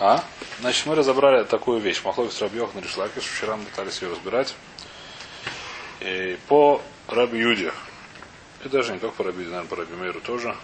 А? 0.00 0.22
Значит, 0.60 0.86
мы 0.86 0.94
разобрали 0.94 1.44
такую 1.44 1.80
вещь. 1.80 2.02
Махлок 2.04 2.32
с 2.32 2.40
Рабьёх 2.40 2.74
на 2.74 2.80
Ришлакиш. 2.80 3.24
Вчера 3.24 3.56
мы 3.56 3.64
пытались 3.64 4.00
ее 4.00 4.10
разбирать. 4.10 4.54
И 6.00 6.38
по 6.46 6.80
Раби 7.08 7.38
Юде. 7.38 7.72
И 8.64 8.68
даже 8.68 8.92
не 8.92 9.00
только 9.00 9.16
по 9.16 9.24
Раби 9.24 9.40
Юде, 9.40 9.50
наверное, 9.50 9.68
по 9.68 9.76
Раби 9.76 9.94
Мейру 9.94 10.20
тоже. 10.20 10.56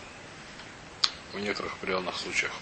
В 1.33 1.41
некоторых 1.41 1.73
определенных 1.75 2.17
случаях. 2.17 2.53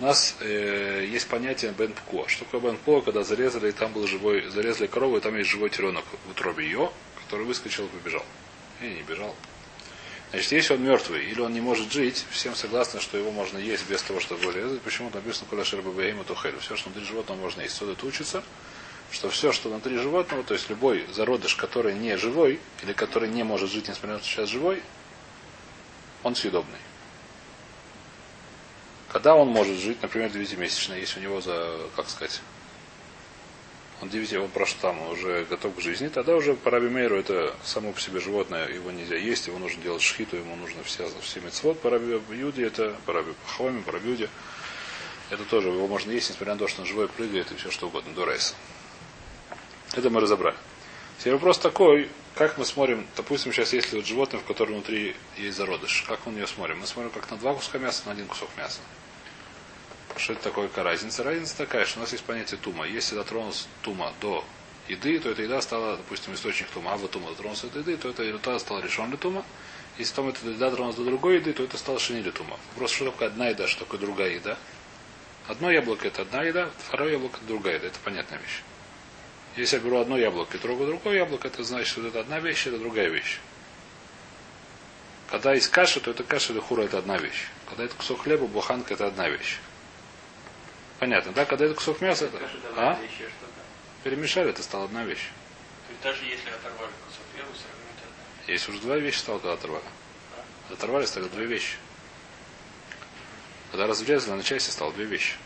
У 0.00 0.04
нас 0.04 0.36
э, 0.40 1.06
есть 1.10 1.28
понятие 1.28 1.72
бенпко. 1.72 2.28
Что 2.28 2.44
такое 2.44 2.60
бенпко, 2.60 3.00
когда 3.00 3.22
зарезали, 3.22 3.70
и 3.70 3.72
там 3.72 3.92
был 3.92 4.06
живой, 4.06 4.48
зарезали 4.48 4.86
корову, 4.86 5.16
и 5.16 5.20
там 5.20 5.36
есть 5.36 5.48
живой 5.48 5.70
теленок 5.70 6.04
в 6.26 6.30
утробе 6.30 6.64
ее, 6.64 6.90
который 7.22 7.46
выскочил 7.46 7.86
и 7.86 7.88
побежал. 7.88 8.24
И 8.82 8.84
не 8.86 9.02
бежал. 9.02 9.34
Значит, 10.30 10.52
если 10.52 10.74
он 10.74 10.84
мертвый 10.84 11.24
или 11.24 11.40
он 11.40 11.52
не 11.52 11.60
может 11.60 11.92
жить, 11.92 12.24
всем 12.30 12.54
согласны, 12.54 13.00
что 13.00 13.18
его 13.18 13.32
можно 13.32 13.58
есть 13.58 13.88
без 13.88 14.00
того, 14.02 14.20
чтобы 14.20 14.42
его 14.42 14.52
резать. 14.52 14.80
Почему 14.82 15.10
написано 15.10 15.48
куля 15.50 15.64
шербабаима 15.64 16.22
тухелю. 16.22 16.60
Все, 16.60 16.76
что 16.76 16.88
внутри 16.88 17.04
животного 17.04 17.38
можно 17.38 17.62
есть. 17.62 17.74
Сюда 17.74 17.92
это 17.92 18.06
учится, 18.06 18.44
что 19.10 19.28
все, 19.28 19.50
что 19.50 19.70
внутри 19.70 19.96
животного, 19.96 20.44
то 20.44 20.54
есть 20.54 20.70
любой 20.70 21.04
зародыш, 21.12 21.56
который 21.56 21.94
не 21.94 22.16
живой, 22.16 22.60
или 22.82 22.92
который 22.92 23.28
не 23.28 23.42
может 23.42 23.70
жить, 23.70 23.88
несмотря 23.88 24.14
на 24.14 24.18
то, 24.20 24.24
что 24.24 24.36
сейчас 24.36 24.50
живой, 24.50 24.82
он 26.22 26.36
съедобный. 26.36 26.78
Когда 29.08 29.34
он 29.34 29.48
может 29.48 29.78
жить, 29.78 30.00
например, 30.00 30.30
девятимесячный, 30.30 31.00
если 31.00 31.18
у 31.18 31.22
него 31.24 31.40
за, 31.40 31.76
как 31.96 32.08
сказать, 32.08 32.40
он 34.00 34.08
9, 34.08 34.32
он 34.34 34.48
прошел 34.48 34.78
там, 34.80 35.08
уже 35.10 35.44
готов 35.44 35.74
к 35.76 35.80
жизни, 35.80 36.08
тогда 36.08 36.34
уже 36.34 36.54
по 36.54 36.70
Рабимейру 36.70 37.16
это 37.16 37.54
само 37.62 37.92
по 37.92 38.00
себе 38.00 38.20
животное, 38.20 38.68
его 38.68 38.90
нельзя 38.90 39.16
есть, 39.16 39.46
его 39.46 39.58
нужно 39.58 39.82
делать 39.82 40.02
шхиту, 40.02 40.36
ему 40.36 40.56
нужно 40.56 40.82
все, 40.84 41.08
все 41.22 41.40
мецвод, 41.40 41.80
по 41.80 41.90
Раби 41.90 42.20
Юде 42.30 42.66
это, 42.66 42.96
по 43.06 43.12
Раби 43.12 43.32
Пахоме, 43.44 43.82
по 43.82 43.92
Раби 43.92 44.28
это 45.30 45.44
тоже, 45.44 45.68
его 45.68 45.86
можно 45.86 46.10
есть, 46.10 46.30
несмотря 46.30 46.54
на 46.54 46.58
то, 46.58 46.68
что 46.68 46.80
он 46.80 46.88
живой 46.88 47.08
прыгает 47.08 47.52
и 47.52 47.56
все 47.56 47.70
что 47.70 47.86
угодно, 47.86 48.12
до 48.14 48.24
рейса. 48.24 48.54
Это 49.92 50.10
мы 50.10 50.20
разобрали. 50.20 50.56
Теперь 51.18 51.34
вопрос 51.34 51.58
такой, 51.58 52.08
как 52.34 52.58
мы 52.58 52.64
смотрим, 52.64 53.06
допустим, 53.16 53.52
сейчас 53.52 53.72
если 53.72 53.96
вот 53.96 54.06
животное, 54.06 54.40
в 54.40 54.44
котором 54.44 54.74
внутри 54.74 55.14
есть 55.36 55.56
зародыш, 55.56 56.04
как 56.08 56.20
мы 56.26 56.32
на 56.32 56.36
нее 56.36 56.46
смотрим? 56.46 56.80
Мы 56.80 56.86
смотрим 56.86 57.12
как 57.12 57.30
на 57.30 57.36
два 57.36 57.54
куска 57.54 57.78
мяса, 57.78 58.02
на 58.06 58.12
один 58.12 58.26
кусок 58.26 58.48
мяса. 58.56 58.80
Что 60.20 60.34
это 60.34 60.42
такое 60.42 60.68
разница? 60.76 61.24
Разница 61.24 61.56
такая, 61.56 61.86
что 61.86 61.98
у 61.98 62.02
нас 62.02 62.12
есть 62.12 62.24
понятие 62.24 62.60
тума. 62.60 62.86
Если 62.86 63.14
дотронулся 63.14 63.66
тума 63.80 64.12
до 64.20 64.44
еды, 64.86 65.18
то 65.18 65.30
эта 65.30 65.40
еда 65.40 65.62
стала, 65.62 65.96
допустим, 65.96 66.34
источник 66.34 66.68
тума, 66.68 66.92
а 66.92 66.96
вот 66.98 67.10
тума 67.10 67.30
дотронулся 67.30 67.68
до 67.68 67.78
еды, 67.78 67.96
то 67.96 68.10
эта 68.10 68.24
еда 68.24 68.58
стала 68.58 68.80
решен 68.80 69.08
для 69.08 69.16
тума. 69.16 69.42
Если 69.96 70.14
там 70.14 70.28
эта 70.28 70.46
еда 70.46 70.68
дотронулась 70.68 70.96
до 70.96 71.04
другой 71.04 71.36
еды, 71.36 71.54
то 71.54 71.62
это 71.62 71.78
стало 71.78 71.98
шини 71.98 72.20
для 72.20 72.32
тума. 72.32 72.58
Просто 72.76 72.96
что 72.96 73.10
такое 73.12 73.28
одна 73.28 73.48
еда, 73.48 73.66
что 73.66 73.86
такое 73.86 73.98
другая 73.98 74.34
еда? 74.34 74.58
Одно 75.48 75.70
яблоко 75.70 76.06
это 76.06 76.20
одна 76.20 76.42
еда, 76.42 76.68
второе 76.76 77.12
яблоко 77.12 77.38
это 77.38 77.46
другая 77.46 77.76
еда. 77.76 77.86
Это 77.86 77.98
понятная 78.04 78.38
вещь. 78.40 78.62
Если 79.56 79.76
я 79.76 79.82
беру 79.82 80.00
одно 80.00 80.18
яблоко 80.18 80.54
и 80.54 80.60
трогаю 80.60 80.88
другое 80.88 81.16
яблоко, 81.16 81.48
это 81.48 81.64
значит, 81.64 81.88
что 81.88 82.06
это 82.06 82.20
одна 82.20 82.40
вещь, 82.40 82.66
это 82.66 82.78
другая 82.78 83.08
вещь. 83.08 83.40
Когда 85.30 85.54
есть 85.54 85.68
каша, 85.68 85.98
то 86.00 86.10
это 86.10 86.24
каша 86.24 86.52
или 86.52 86.60
хура 86.60 86.82
это 86.82 86.98
одна 86.98 87.16
вещь. 87.16 87.46
Когда 87.70 87.84
это 87.84 87.94
кусок 87.94 88.24
хлеба, 88.24 88.46
буханка 88.46 88.92
это 88.92 89.06
одна 89.06 89.30
вещь. 89.30 89.58
Понятно, 91.00 91.32
да? 91.32 91.46
Когда 91.46 91.64
это 91.64 91.74
кусок 91.74 92.02
мяса, 92.02 92.26
это... 92.26 92.38
А? 92.76 92.98
Перемешали, 94.04 94.50
это 94.50 94.62
стала 94.62 94.84
одна 94.84 95.02
вещь. 95.02 95.30
То 95.86 95.92
есть 95.92 96.02
даже 96.02 96.24
если 96.26 96.50
оторвали 96.50 96.92
кусок 97.06 97.24
хлеба, 97.34 97.48
все 97.54 97.64
равно 97.68 97.84
это. 98.44 98.52
Есть 98.52 98.68
уже 98.68 98.80
два 98.80 98.98
вещи 98.98 99.18
стало, 99.18 99.38
когда 99.38 99.54
оторвали. 99.54 99.84
Оторвали, 100.70 101.06
стали 101.06 101.28
две 101.28 101.46
вещи. 101.46 101.76
Когда 103.70 103.86
разрезали 103.86 104.36
на 104.36 104.42
части, 104.42 104.70
стало 104.70 104.92
две 104.92 105.06
вещи. 105.06 105.36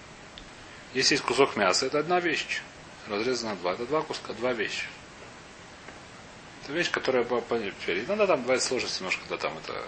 Если 0.93 1.15
есть 1.15 1.25
кусок 1.25 1.55
мяса, 1.55 1.87
это 1.87 2.01
одна 2.01 2.19
вещь. 2.19 2.61
Разрезано 3.09 3.51
на 3.51 3.57
два. 3.57 3.75
Это 3.75 3.87
два 3.87 4.03
куска, 4.03 4.33
два 4.33 4.53
вещи. 4.53 4.87
Это 6.65 6.73
вещь, 6.73 6.91
которая 6.91 7.23
по, 7.23 7.41
по. 7.41 7.55
Иногда 7.57 8.27
там 8.27 8.43
бывает 8.43 8.63
сложность 8.63 8.99
немножко, 9.01 9.23
когда 9.23 9.37
там 9.37 9.57
это 9.59 9.81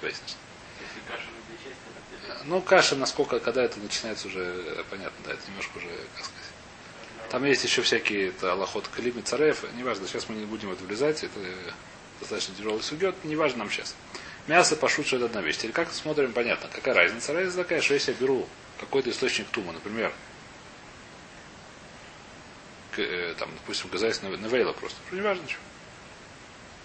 хвестит. 0.00 0.36
Если 0.80 1.00
каша 1.06 1.28
на 2.26 2.44
Ну, 2.44 2.60
каша, 2.60 2.96
насколько, 2.96 3.40
когда 3.40 3.62
это 3.62 3.78
начинается 3.80 4.28
уже, 4.28 4.40
э, 4.40 4.84
понятно, 4.90 5.16
да, 5.24 5.32
это 5.32 5.42
немножко 5.48 5.78
уже, 5.78 5.88
как 6.16 6.24
сказать. 6.24 6.42
Там 7.30 7.44
есть 7.44 7.64
еще 7.64 7.82
всякие 7.82 8.28
это, 8.28 8.52
аллахот 8.52 8.88
калим 8.88 9.18
и 9.18 9.22
царев. 9.22 9.64
Неважно, 9.76 10.06
сейчас 10.06 10.28
мы 10.28 10.34
не 10.36 10.44
будем 10.44 10.68
в 10.68 10.72
это 10.72 10.84
влезать. 10.84 11.24
Это 11.24 11.40
достаточно 12.20 12.54
тяжелый 12.54 12.82
судьет. 12.82 13.14
Неважно 13.24 13.60
нам 13.60 13.70
сейчас. 13.70 13.94
Мясо 14.48 14.76
пошут, 14.76 15.06
что 15.06 15.16
это 15.16 15.26
одна 15.26 15.40
вещь. 15.40 15.56
Теперь 15.56 15.72
как 15.72 15.92
смотрим, 15.92 16.32
понятно. 16.32 16.68
Какая 16.72 16.94
разница? 16.94 17.32
Разница 17.32 17.56
такая, 17.56 17.80
что 17.80 17.94
если 17.94 18.12
я 18.12 18.18
беру 18.18 18.46
какой-то 18.80 19.10
источник 19.10 19.46
тума, 19.48 19.72
например, 19.72 20.12
к, 22.90 22.98
э, 22.98 23.34
там, 23.38 23.48
допустим, 23.60 23.88
казайс 23.88 24.20
навейла 24.22 24.72
просто. 24.72 24.98
Ну, 25.10 25.18
неважно 25.18 25.48
что. 25.48 25.58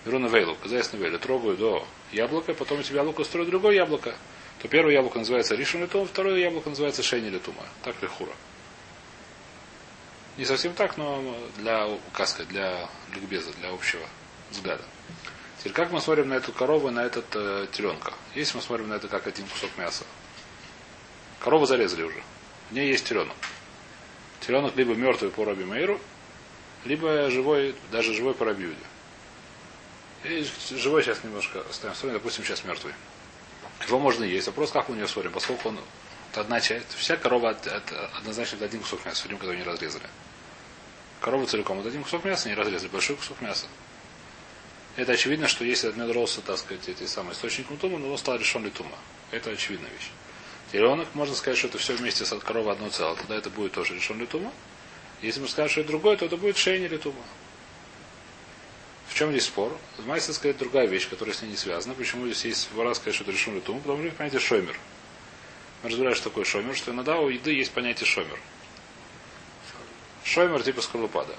Беру 0.05 0.19
навейлу, 0.19 0.55
казайс 0.55 0.93
навейла, 0.93 1.17
трогаю 1.17 1.57
до 1.57 1.87
яблока, 2.11 2.53
потом 2.53 2.81
из 2.81 2.91
яблока 2.91 3.23
строю 3.23 3.47
другое 3.47 3.75
яблоко, 3.75 4.15
то 4.61 4.67
первое 4.67 4.93
яблоко 4.93 5.19
называется 5.19 5.55
ришон 5.55 5.81
летум, 5.81 6.07
второе 6.07 6.37
яблоко 6.37 6.69
называется 6.69 7.03
шейни 7.03 7.29
летума. 7.29 7.63
Так 7.83 8.01
ли 8.01 8.07
хура? 8.07 8.33
Не 10.37 10.45
совсем 10.45 10.73
так, 10.73 10.97
но 10.97 11.35
для, 11.57 11.87
сказать, 12.13 12.47
для 12.47 12.89
ликбеза, 13.13 13.51
для 13.53 13.69
общего 13.71 14.05
взгляда. 14.51 14.83
Теперь 15.59 15.73
как 15.73 15.91
мы 15.91 15.99
смотрим 15.99 16.29
на 16.29 16.35
эту 16.35 16.51
корову 16.51 16.89
и 16.89 16.91
на 16.91 17.03
этот 17.03 17.25
э, 17.35 17.67
теленка? 17.71 18.13
Если 18.35 18.55
мы 18.55 18.61
смотрим 18.61 18.89
на 18.89 18.93
это 18.93 19.07
как 19.07 19.25
один 19.25 19.45
кусок 19.47 19.71
мяса. 19.77 20.03
Корову 21.39 21.65
зарезали 21.65 22.03
уже. 22.03 22.21
В 22.69 22.73
ней 22.73 22.89
есть 22.89 23.07
теленок. 23.07 23.35
Теленок 24.41 24.75
либо 24.75 24.93
мертвый 24.93 25.31
по 25.31 25.45
Раби 25.45 25.65
Мейру, 25.65 25.99
либо 26.85 27.29
живой, 27.31 27.75
даже 27.91 28.13
живой 28.13 28.33
по 28.33 28.45
Раби 28.45 28.65
Юде. 28.65 28.77
И 30.23 30.47
живой 30.75 31.03
сейчас 31.03 31.23
немножко 31.23 31.61
оставим 31.69 31.95
в 31.95 31.97
стороне, 31.97 32.17
допустим, 32.17 32.43
сейчас 32.43 32.63
мертвый. 32.63 32.93
Его 33.85 33.99
можно 33.99 34.23
есть. 34.23 34.47
Вопрос, 34.47 34.71
как 34.71 34.89
мы 34.89 34.95
на 34.95 34.99
него 34.99 35.07
смотрим, 35.07 35.31
поскольку 35.31 35.69
он 35.69 35.79
одна 36.33 36.59
часть. 36.61 36.93
Вся 36.95 37.17
корова 37.17 37.51
от, 37.51 37.67
от, 37.67 37.91
однозначно 38.17 38.63
один 38.65 38.81
кусок 38.81 39.05
мяса, 39.05 39.21
судим, 39.21 39.39
ее 39.41 39.57
не 39.57 39.63
разрезали. 39.63 40.07
Корова 41.21 41.45
целиком 41.45 41.79
один 41.79 42.03
кусок 42.03 42.25
мяса, 42.25 42.49
не 42.49 42.55
разрезали, 42.55 42.89
большой 42.89 43.15
кусок 43.15 43.41
мяса. 43.41 43.67
Это 44.95 45.11
очевидно, 45.11 45.47
что 45.47 45.63
если 45.63 45.89
отмедрался, 45.89 46.41
так 46.41 46.57
сказать, 46.57 46.89
эти 46.89 47.05
самые 47.05 47.33
источник 47.33 47.67
тума, 47.79 47.99
но 47.99 48.11
он 48.11 48.17
стал 48.17 48.37
решен 48.37 48.63
ли 48.63 48.71
тума. 48.71 48.97
Это 49.31 49.51
очевидная 49.51 49.89
вещь. 49.91 50.09
Теленок, 50.71 51.07
можно 51.13 51.35
сказать, 51.35 51.57
что 51.57 51.67
это 51.67 51.77
все 51.77 51.95
вместе 51.95 52.25
с 52.25 52.33
от 52.33 52.43
коровы 52.43 52.71
одно 52.71 52.89
целое. 52.89 53.15
Тогда 53.15 53.35
это 53.35 53.49
будет 53.49 53.73
тоже 53.73 53.95
решен 53.95 54.19
литума. 54.19 54.51
Если 55.21 55.39
мы 55.39 55.47
скажем, 55.47 55.69
что 55.69 55.81
это 55.81 55.89
другое, 55.89 56.17
то 56.17 56.25
это 56.25 56.35
будет 56.35 56.57
шейни 56.57 56.87
литума. 56.87 57.21
В 59.07 59.13
чем 59.13 59.31
здесь 59.31 59.45
спор? 59.45 59.75
Майса 60.05 60.33
сказать 60.33 60.57
другая 60.57 60.85
вещь, 60.85 61.09
которая 61.09 61.33
с 61.33 61.41
ней 61.41 61.49
не 61.49 61.57
связана. 61.57 61.95
Почему 61.95 62.25
здесь 62.25 62.45
есть 62.45 62.71
вора 62.73 62.93
сказать, 62.93 63.15
что 63.15 63.23
это 63.23 63.31
решен 63.31 63.55
литума? 63.55 63.79
Потому 63.79 64.05
что 64.05 64.11
понятие 64.15 64.39
шомер. 64.39 64.77
Мы 65.83 65.89
разбираем, 65.89 66.15
что 66.15 66.29
такое 66.29 66.43
шомер, 66.43 66.75
что 66.75 66.91
иногда 66.91 67.17
у 67.17 67.29
еды 67.29 67.53
есть 67.53 67.71
понятие 67.71 68.05
шомер. 68.05 68.39
Шомер 70.23 70.61
типа 70.63 70.81
скорлупа, 70.81 71.25
да. 71.25 71.35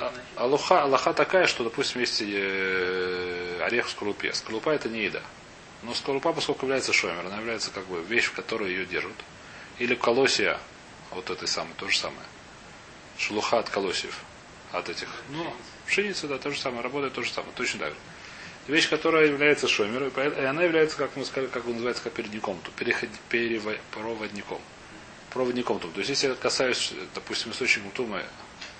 А, 0.00 0.12
алуха, 0.36 0.82
аллаха 0.82 1.12
такая, 1.12 1.46
что, 1.46 1.64
допустим, 1.64 2.00
есть 2.00 2.22
э, 2.22 3.60
орех 3.62 3.86
в 3.86 3.90
скорлупе. 3.90 4.32
Скорлупа 4.32 4.70
это 4.70 4.88
не 4.88 5.04
еда. 5.04 5.22
Но 5.82 5.94
скорлупа, 5.94 6.32
поскольку 6.32 6.66
является 6.66 6.92
шомер, 6.92 7.26
она 7.26 7.38
является 7.38 7.70
как 7.70 7.86
бы 7.86 8.02
вещь, 8.02 8.24
в 8.24 8.32
которой 8.32 8.70
ее 8.70 8.86
держат. 8.86 9.16
Или 9.78 9.94
колосия, 9.94 10.58
вот 11.10 11.30
этой 11.30 11.46
самой, 11.46 11.74
то 11.76 11.88
же 11.88 11.98
самое. 11.98 12.26
Шелуха 13.18 13.58
от 13.58 13.68
колосьев. 13.68 14.18
От 14.76 14.90
этих. 14.90 15.08
Ну, 15.30 15.50
пшеница, 15.86 16.28
да, 16.28 16.36
то 16.36 16.50
же 16.50 16.58
самое, 16.60 16.82
работает 16.82 17.14
то 17.14 17.22
же 17.22 17.30
самое, 17.32 17.52
точно 17.56 17.80
так 17.80 17.90
же. 17.90 17.96
Вещь, 18.68 18.90
которая 18.90 19.26
является 19.26 19.68
шомером, 19.68 20.08
и 20.08 20.44
она 20.44 20.64
является, 20.64 20.98
как 20.98 21.16
мы 21.16 21.24
сказали, 21.24 21.48
как 21.48 21.66
он 21.66 21.74
называется, 21.74 22.02
как 22.02 22.12
передником, 22.12 22.58
то 22.62 22.70
переход, 22.72 23.08
переводником. 23.30 24.60
Проводником. 25.30 25.78
То 25.78 25.88
есть, 25.96 26.10
если 26.10 26.28
я 26.28 26.34
касаюсь, 26.34 26.92
допустим, 27.14 27.52
источника 27.52 27.88
тумы 27.94 28.22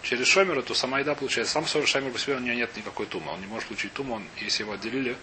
через 0.02 0.26
шомера, 0.26 0.60
то 0.60 0.74
сама 0.74 0.98
еда 0.98 1.14
получается. 1.14 1.52
Сам 1.54 1.86
шомер 1.86 2.10
по 2.10 2.18
себе 2.18 2.36
у 2.36 2.40
нее 2.40 2.56
нет 2.56 2.76
никакой 2.76 3.06
тумы. 3.06 3.32
Он 3.32 3.40
не 3.40 3.46
может 3.46 3.68
получить 3.68 3.92
туму, 3.92 4.16
он, 4.16 4.24
если 4.40 4.64
его 4.64 4.72
отделили, 4.72 5.16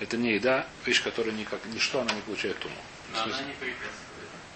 это 0.00 0.16
не 0.16 0.34
еда, 0.34 0.66
вещь, 0.86 1.02
которая 1.02 1.34
никак, 1.34 1.60
ничто 1.72 2.00
она 2.00 2.12
не 2.12 2.20
получает 2.20 2.58
туму. 2.58 2.76
Но 3.12 3.22
она 3.22 3.40
не 3.42 3.52
препятствует. 3.54 4.13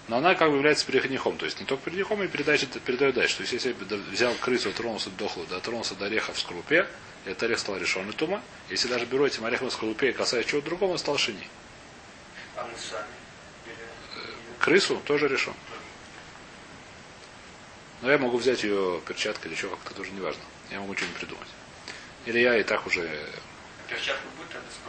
Но 0.09 0.17
она 0.17 0.33
как 0.33 0.49
бы 0.49 0.55
является 0.55 0.87
переходником. 0.87 1.37
То 1.37 1.45
есть 1.45 1.59
не 1.59 1.67
только 1.67 1.83
переходником, 1.83 2.23
и 2.23 2.27
передает, 2.27 2.81
передает 2.81 3.13
дальше. 3.13 3.37
То 3.37 3.41
есть 3.43 3.53
если 3.53 3.69
я 3.69 3.97
взял 4.11 4.33
крысу, 4.33 4.71
тронулся 4.71 5.11
до 5.11 5.25
дохлую, 5.25 5.47
дотронулся 5.47 5.93
до 5.93 6.05
ореха 6.05 6.33
в 6.33 6.39
скорлупе, 6.39 6.87
этот 7.25 7.43
орех 7.43 7.59
стал 7.59 7.77
решенный 7.77 8.13
тума. 8.13 8.41
Если 8.71 8.87
даже 8.87 9.05
беру 9.05 9.27
этим 9.27 9.45
орехом 9.45 9.69
в 9.69 9.73
скорлупе 9.73 10.09
и 10.09 10.13
касаюсь 10.13 10.47
чего-то 10.47 10.65
другого, 10.65 10.93
он 10.93 10.97
стал 10.97 11.19
шини. 11.19 11.47
А 12.55 12.63
мы 12.63 12.71
сами. 12.75 13.05
Крысу 14.57 14.99
тоже 15.05 15.27
решен. 15.27 15.53
Но 18.01 18.09
я 18.09 18.17
могу 18.17 18.37
взять 18.37 18.63
ее 18.63 19.01
перчаткой 19.07 19.51
или 19.51 19.57
еще 19.57 19.69
как-то 19.69 19.93
тоже 19.93 20.09
неважно. 20.11 20.41
Я 20.71 20.79
могу 20.79 20.95
что-нибудь 20.95 21.17
придумать. 21.17 21.49
Или 22.25 22.39
я 22.39 22.57
и 22.57 22.63
так 22.63 22.87
уже 22.87 23.01
перчатка 23.87 24.23
будет 24.37 24.49
тогда 24.49 24.67
скоро 24.71 24.88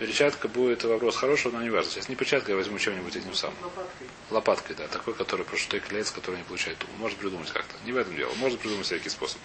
Перчатка 0.00 0.48
будет 0.48 0.82
вопрос 0.84 1.14
хороший, 1.16 1.52
но 1.52 1.62
не 1.62 1.68
важно. 1.68 1.90
Сейчас 1.90 2.08
не 2.08 2.16
перчатка, 2.16 2.52
я 2.52 2.56
возьму 2.56 2.78
чем-нибудь 2.78 3.14
этим 3.14 3.34
самым. 3.34 3.58
Лопаткой. 3.62 4.06
Лопаткой, 4.30 4.76
да. 4.76 4.88
Такой, 4.88 5.12
который 5.12 5.44
просто 5.44 5.78
клеится, 5.78 6.14
который 6.14 6.36
не 6.36 6.42
получает 6.42 6.78
туму. 6.78 6.94
Может 6.96 7.18
придумать 7.18 7.50
как-то. 7.50 7.74
Не 7.84 7.92
в 7.92 7.98
этом 7.98 8.16
дело. 8.16 8.32
Можно 8.36 8.56
придумать 8.56 8.86
всякий 8.86 9.10
способ. 9.10 9.38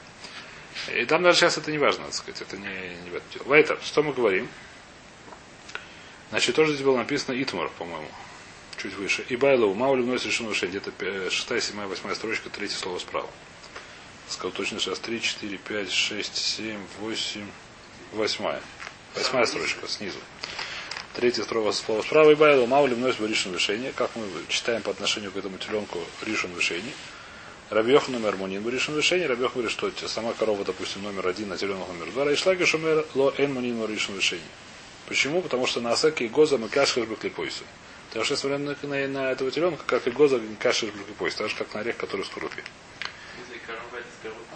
И 0.96 1.04
там 1.04 1.24
даже 1.24 1.40
сейчас 1.40 1.58
это 1.58 1.72
не 1.72 1.78
важно, 1.78 2.06
так 2.06 2.14
сказать. 2.14 2.42
Это 2.42 2.56
не, 2.56 2.70
не 3.04 3.10
в 3.10 3.16
этом 3.16 3.30
дело. 3.34 3.44
Вайтер, 3.44 3.80
что 3.84 4.02
мы 4.02 4.14
говорим? 4.14 4.48
Значит, 6.30 6.56
тоже 6.56 6.72
здесь 6.72 6.86
было 6.86 6.96
написано 6.96 7.36
Итмар, 7.44 7.70
по-моему. 7.78 8.10
Чуть 8.78 8.94
выше. 8.94 9.26
И 9.28 9.36
Байлоу, 9.36 9.74
Маули 9.74 10.04
вносит 10.04 10.28
решено 10.28 10.52
решение. 10.52 10.80
Где-то 10.80 11.32
6, 11.32 11.64
7, 11.66 11.86
8 11.86 12.16
строчка, 12.16 12.50
третье 12.50 12.78
слово 12.78 13.00
справа. 13.00 13.30
Сказал 14.30 14.54
точно 14.54 14.80
сейчас 14.80 15.00
3, 15.00 15.22
4, 15.22 15.58
5, 15.58 15.92
6, 15.92 16.38
7, 16.38 16.80
8, 17.02 17.46
8. 18.14 18.60
Восьмая 19.16 19.46
строчка 19.46 19.88
снизу. 19.88 20.20
Третье 21.16 21.44
слово, 21.44 21.72
слово 21.72 22.02
справа 22.02 22.32
и 22.32 22.36
Байлоу, 22.36 22.68
Маули 22.68 22.94
вносит 22.94 23.22
решено 23.22 23.54
решение. 23.56 23.94
Как 23.96 24.14
мы 24.18 24.26
читаем 24.50 24.82
по 24.82 24.92
отношению 24.92 25.32
к 25.32 25.38
этому 25.38 25.58
теленку 25.58 26.00
решено 26.26 26.58
решение. 26.58 26.92
Рабьех 27.70 28.10
номер 28.10 28.36
Мунин 28.36 28.62
был 28.62 28.70
решен 28.70 28.98
решение. 28.98 29.26
Рабьех 29.26 29.54
говорит, 29.54 29.72
что 29.72 29.90
сама 30.10 30.34
корова, 30.34 30.66
допустим, 30.66 31.04
номер 31.04 31.26
один, 31.26 31.54
а 31.54 31.58
теленок 31.58 31.88
номер 31.88 32.12
два. 32.12 32.30
И 32.30 32.36
шлаки 32.36 32.66
шумер 32.66 33.06
ло 33.16 33.34
эн 33.38 33.54
мунин 33.54 33.80
был 33.80 33.88
решен 33.88 34.18
решение. 34.18 34.46
Почему? 35.08 35.42
Потому 35.42 35.68
что 35.68 35.80
на 35.80 35.94
асаке 35.94 36.26
и 36.26 36.28
гоза 36.28 36.58
мы 36.58 36.68
кашхаш 36.68 37.06
баклипойсу. 37.06 37.64
Потому 38.10 38.26
что 38.26 38.36
смотря 38.36 38.58
на, 38.58 38.76
на, 38.84 39.08
на 39.08 39.32
этого 39.32 39.52
теленка, 39.52 39.86
как 39.86 40.06
и 40.08 40.12
гоза 40.12 40.42
кашхаш 40.60 40.90
баклипойсу. 40.90 41.38
Так 41.38 41.50
же, 41.50 41.56
как 41.56 41.74
на 41.74 41.80
орех, 41.80 41.96
который 41.96 42.24
в 42.24 42.26
скорлупе. 42.26 42.62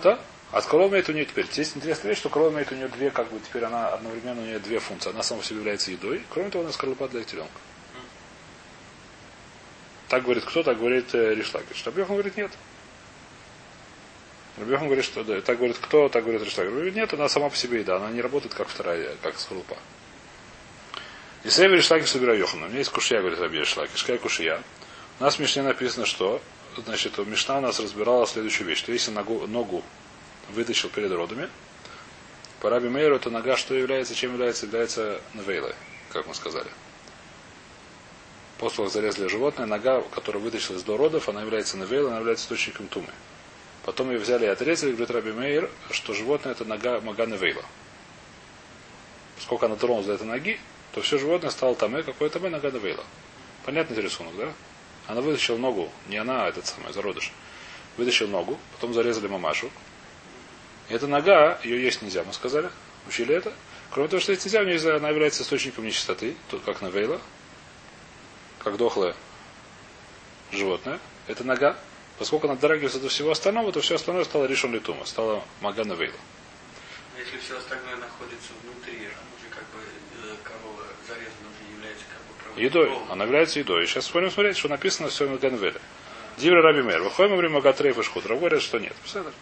Да? 0.03 0.19
От 0.51 0.65
коровы 0.65 0.89
имеет 0.93 1.09
у 1.09 1.13
нее 1.13 1.25
теперь. 1.25 1.45
Здесь 1.45 1.75
интересная 1.75 2.09
вещь, 2.09 2.19
что 2.19 2.29
корова 2.29 2.51
имеет 2.51 2.71
у 2.71 2.75
нее 2.75 2.87
две, 2.87 3.11
как 3.11 3.31
бы 3.31 3.39
теперь 3.39 3.63
она 3.63 3.89
одновременно 3.89 4.41
у 4.41 4.45
нее 4.45 4.59
две 4.59 4.79
функции. 4.79 5.11
Она 5.11 5.21
сама 5.21 5.41
по 5.41 5.45
себе 5.45 5.59
является 5.59 5.91
едой. 5.91 6.23
Кроме 6.29 6.49
того, 6.49 6.63
она 6.63 6.73
скорлупа 6.73 7.07
для 7.07 7.23
теленка. 7.23 7.51
Так 10.07 10.23
говорит 10.23 10.43
кто? 10.45 10.63
Так 10.63 10.79
говорит 10.79 11.13
э, 11.13 11.35
Ришлакер. 11.35 11.75
Штабьехан 11.75 12.15
говорит 12.15 12.35
нет. 12.35 12.51
Рабиохан 14.59 14.87
говорит, 14.87 15.05
что 15.05 15.23
да, 15.23 15.39
так 15.41 15.57
говорит 15.57 15.77
кто, 15.77 16.09
так 16.09 16.23
говорит 16.23 16.43
Риштаг. 16.43 16.69
Говорит, 16.69 16.95
нет, 16.95 17.13
она 17.13 17.29
сама 17.29 17.49
по 17.49 17.55
себе 17.55 17.79
еда, 17.79 17.95
она 17.95 18.09
не 18.09 18.21
работает 18.21 18.53
как 18.53 18.67
вторая, 18.67 19.15
как 19.21 19.39
скорлупа. 19.39 19.77
И 21.43 21.49
Сейвер 21.49 21.77
Риштаки 21.77 22.05
собираю 22.05 22.39
Йохана. 22.39 22.65
У 22.65 22.69
меня 22.69 22.79
есть 22.79 22.91
кушья, 22.91 23.19
говорит 23.19 23.39
Раби 23.39 23.59
Риштаки. 23.59 23.91
Какая 23.97 24.17
кушья? 24.17 24.61
У 25.19 25.23
нас 25.23 25.35
в 25.35 25.39
Мишне 25.39 25.61
написано, 25.61 26.05
что 26.05 26.41
значит, 26.77 27.17
Мишна 27.19 27.59
у 27.59 27.61
нас 27.61 27.79
разбирала 27.79 28.27
следующую 28.27 28.67
вещь, 28.67 28.79
что 28.79 28.91
если 28.91 29.11
ногу, 29.11 29.47
ногу 29.47 29.83
вытащил 30.53 30.89
перед 30.89 31.11
родами, 31.11 31.49
по 32.59 32.69
Раби 32.69 32.89
Мейру 32.89 33.15
эта 33.15 33.29
нога 33.29 33.55
что 33.55 33.73
является, 33.73 34.13
чем 34.15 34.33
является, 34.33 34.65
является 34.65 35.21
навейлой, 35.33 35.73
как 36.11 36.27
мы 36.27 36.35
сказали. 36.35 36.69
После 38.57 38.77
того, 38.77 38.87
как 38.87 38.93
зарезали 38.93 39.27
животное, 39.29 39.65
нога, 39.65 40.01
которая 40.01 40.43
вытащилась 40.43 40.83
до 40.83 40.97
родов, 40.97 41.29
она 41.29 41.41
является 41.41 41.77
навейлой, 41.77 42.09
она 42.09 42.19
является 42.19 42.43
источником 42.45 42.87
тумы. 42.87 43.07
Потом 43.85 44.11
ее 44.11 44.17
взяли 44.17 44.45
и 44.45 44.49
отрезали, 44.49 44.91
говорит 44.91 45.11
Раби 45.11 45.31
Мейер, 45.31 45.69
что 45.91 46.13
животное 46.13 46.51
это 46.51 46.65
нога 46.65 46.99
Магана 46.99 47.35
Вейла. 47.35 47.63
Поскольку 49.37 49.65
она 49.65 49.77
тронулась 49.77 50.07
до 50.07 50.13
этой 50.13 50.27
ноги, 50.27 50.59
то 50.93 51.01
все 51.01 51.17
животное 51.17 51.49
стало 51.49 51.75
тамэ, 51.75 52.03
какое 52.03 52.29
тамэ 52.29 52.49
нога 52.49 52.69
Вейла. 52.69 53.05
Понятный 53.65 54.01
рисунок, 54.01 54.35
да? 54.35 54.51
Она 55.07 55.21
вытащила 55.21 55.57
ногу, 55.57 55.89
не 56.09 56.17
она, 56.17 56.45
а 56.45 56.49
этот 56.49 56.65
самый 56.67 56.91
зародыш. 56.91 57.31
Вытащил 57.95 58.27
ногу, 58.27 58.59
потом 58.73 58.93
зарезали 58.93 59.27
мамашу. 59.27 59.71
Эта 60.89 61.07
нога, 61.07 61.59
ее 61.63 61.81
есть 61.81 62.01
нельзя, 62.01 62.23
мы 62.23 62.33
сказали. 62.33 62.69
Учили 63.07 63.35
это. 63.35 63.53
Кроме 63.91 64.09
того, 64.09 64.19
что 64.19 64.31
есть 64.31 64.45
нельзя, 64.45 64.61
у 64.61 64.65
нее 64.65 64.95
она 64.95 65.09
является 65.09 65.43
источником 65.43 65.85
нечистоты, 65.85 66.35
тут 66.49 66.63
как 66.63 66.81
навейла, 66.81 67.21
как 68.59 68.77
дохлое 68.77 69.15
животное. 70.51 70.99
Это 71.27 71.43
нога. 71.43 71.77
Поскольку 72.17 72.47
она 72.47 72.55
дотрагивается 72.55 72.99
до 72.99 73.07
всего 73.07 73.31
остального, 73.31 73.71
то 73.71 73.81
все 73.81 73.95
остальное 73.95 74.25
стало 74.25 74.45
решен 74.45 74.73
литума, 74.73 75.05
стало 75.05 75.43
магана 75.61 75.93
вейла. 75.93 76.17
Если 77.17 77.37
все 77.37 77.57
остальное 77.57 77.95
находится 77.95 78.51
внутри, 78.63 79.07
уже 79.07 79.49
как 79.49 79.63
бы 79.69 79.79
э, 80.23 80.35
корова 80.43 80.83
зарезана 81.07 81.47
уже 81.53 81.71
является 81.71 82.05
как 82.05 82.17
бы 82.27 82.43
правой 82.43 82.63
Едой. 82.63 82.91
Она 83.09 83.23
является 83.23 83.59
едой. 83.59 83.83
И 83.83 83.87
сейчас 83.87 84.09
будем 84.11 84.31
смотреть, 84.31 84.57
что 84.57 84.67
написано 84.67 85.09
все 85.09 85.27
маган 85.27 85.55
вейла. 85.55 85.79
Дивра 86.37 86.61
Раби 86.61 86.81
Мер. 86.81 87.01
Выходим 87.01 87.37
время 87.37 87.55
Магатрейф 87.55 87.97
и 87.97 88.03
Шхутра. 88.03 88.35
Говорят, 88.35 88.61
что 88.61 88.79
нет. 88.79 88.93
Посмотрим. 89.03 89.33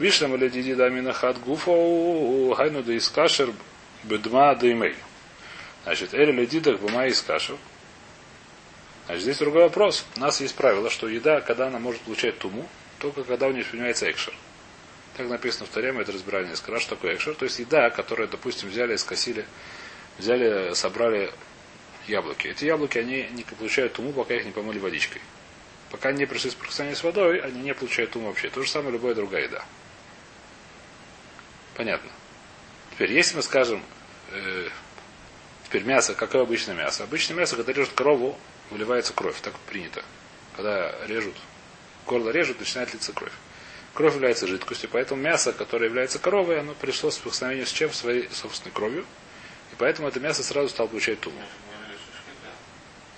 Вишнам 0.00 0.34
или 0.34 0.48
диди 0.48 0.74
дамина 0.74 1.12
хат 1.12 1.38
гуфо 1.40 2.54
хайну 2.56 2.82
да 2.82 2.96
искашер 2.96 3.52
бедма 4.02 4.54
да 4.54 4.72
имей. 4.72 4.96
Значит, 5.84 6.14
эли 6.14 6.32
ледидах 6.32 6.80
бема 6.80 7.06
искашер. 7.06 7.58
Значит, 9.04 9.24
здесь 9.24 9.36
другой 9.36 9.64
вопрос. 9.64 10.06
У 10.16 10.20
нас 10.20 10.40
есть 10.40 10.54
правило, 10.54 10.88
что 10.88 11.06
еда, 11.06 11.42
когда 11.42 11.66
она 11.66 11.78
может 11.78 12.00
получать 12.00 12.38
туму, 12.38 12.66
только 12.98 13.24
когда 13.24 13.48
у 13.48 13.52
нее 13.52 13.62
принимается 13.62 14.10
экшер. 14.10 14.32
Так 15.18 15.28
написано 15.28 15.66
в 15.66 15.68
Таре, 15.68 15.92
мы 15.92 16.00
это 16.00 16.12
разбирали 16.12 16.46
несколько 16.46 16.72
раз, 16.72 16.80
что 16.80 16.94
такое 16.94 17.16
экшер. 17.16 17.34
То 17.34 17.44
есть 17.44 17.58
еда, 17.58 17.90
которую, 17.90 18.26
допустим, 18.26 18.70
взяли, 18.70 18.96
скосили, 18.96 19.44
взяли, 20.16 20.72
собрали 20.72 21.30
яблоки. 22.06 22.46
Эти 22.46 22.64
яблоки, 22.64 22.96
они 22.96 23.28
не 23.32 23.42
получают 23.42 23.92
туму, 23.92 24.14
пока 24.14 24.34
их 24.34 24.46
не 24.46 24.50
помыли 24.50 24.78
водичкой. 24.78 25.20
Пока 25.90 26.08
они 26.08 26.20
не 26.20 26.26
пришли 26.26 26.52
прикосновения 26.52 26.96
с 26.96 27.04
водой, 27.04 27.40
они 27.40 27.60
не 27.60 27.74
получают 27.74 28.12
туму 28.12 28.28
вообще. 28.28 28.48
То 28.48 28.62
же 28.62 28.70
самое 28.70 28.92
любая 28.92 29.14
другая 29.14 29.42
еда. 29.42 29.62
Понятно. 31.74 32.10
Теперь, 32.92 33.12
если 33.12 33.36
мы 33.36 33.42
скажем, 33.42 33.82
э, 34.32 34.68
теперь 35.64 35.84
мясо, 35.84 36.14
какое 36.14 36.42
обычное 36.42 36.74
мясо? 36.74 37.04
Обычное 37.04 37.36
мясо, 37.36 37.56
когда 37.56 37.72
режут 37.72 37.94
корову, 37.94 38.38
выливается 38.70 39.12
кровь. 39.12 39.40
Так 39.40 39.54
принято. 39.60 40.02
Когда 40.56 40.94
режут, 41.06 41.34
горло 42.06 42.30
режут, 42.30 42.60
начинает 42.60 42.92
литься 42.92 43.12
кровь. 43.12 43.32
Кровь 43.94 44.14
является 44.14 44.46
жидкостью, 44.46 44.88
поэтому 44.92 45.20
мясо, 45.20 45.52
которое 45.52 45.86
является 45.86 46.18
коровой, 46.18 46.60
оно 46.60 46.74
пришло 46.74 47.10
с 47.10 47.18
прикосновением 47.18 47.66
с 47.66 47.72
чем? 47.72 47.92
Своей 47.92 48.28
собственной 48.30 48.72
кровью. 48.72 49.04
И 49.72 49.74
поэтому 49.76 50.08
это 50.08 50.20
мясо 50.20 50.42
сразу 50.42 50.68
стало 50.68 50.86
получать 50.88 51.20
туму. 51.20 51.40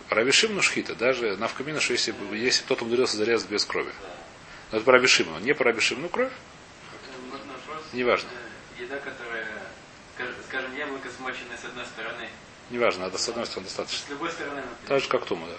Равишим 0.08 0.60
шхита, 0.60 0.94
даже 0.94 1.37
на 1.37 1.48
вкамина, 1.48 1.81
что 1.81 1.93
если, 1.93 2.14
если 2.34 2.62
кто-то 2.64 2.84
умудрился 2.84 3.16
зарезать 3.16 3.48
без 3.48 3.64
крови. 3.64 3.93
Но 4.70 4.78
это 4.78 4.84
по 4.84 4.93
Рабишиму, 4.93 5.38
не 5.38 5.55
по 5.55 5.64
Рабишиму 5.64 6.08
кровь, 6.08 6.32
неважно. 7.93 8.28
Еда, 8.82 8.99
которая, 8.99 9.46
скажем, 10.49 10.76
яблоко 10.76 11.08
смоченное 11.17 11.56
с 11.56 11.64
одной 11.64 11.87
стороны. 11.87 12.29
Неважно, 12.70 13.05
надо 13.05 13.19
с 13.19 13.29
одной 13.29 13.46
стороны 13.46 13.69
С 13.69 13.75
достаточно. 13.75 14.11
любой 14.11 14.31
стороны, 14.31 14.56
например. 14.56 14.88
Так 14.88 15.00
же, 15.00 15.08
как 15.08 15.25
тума, 15.25 15.46
да. 15.46 15.55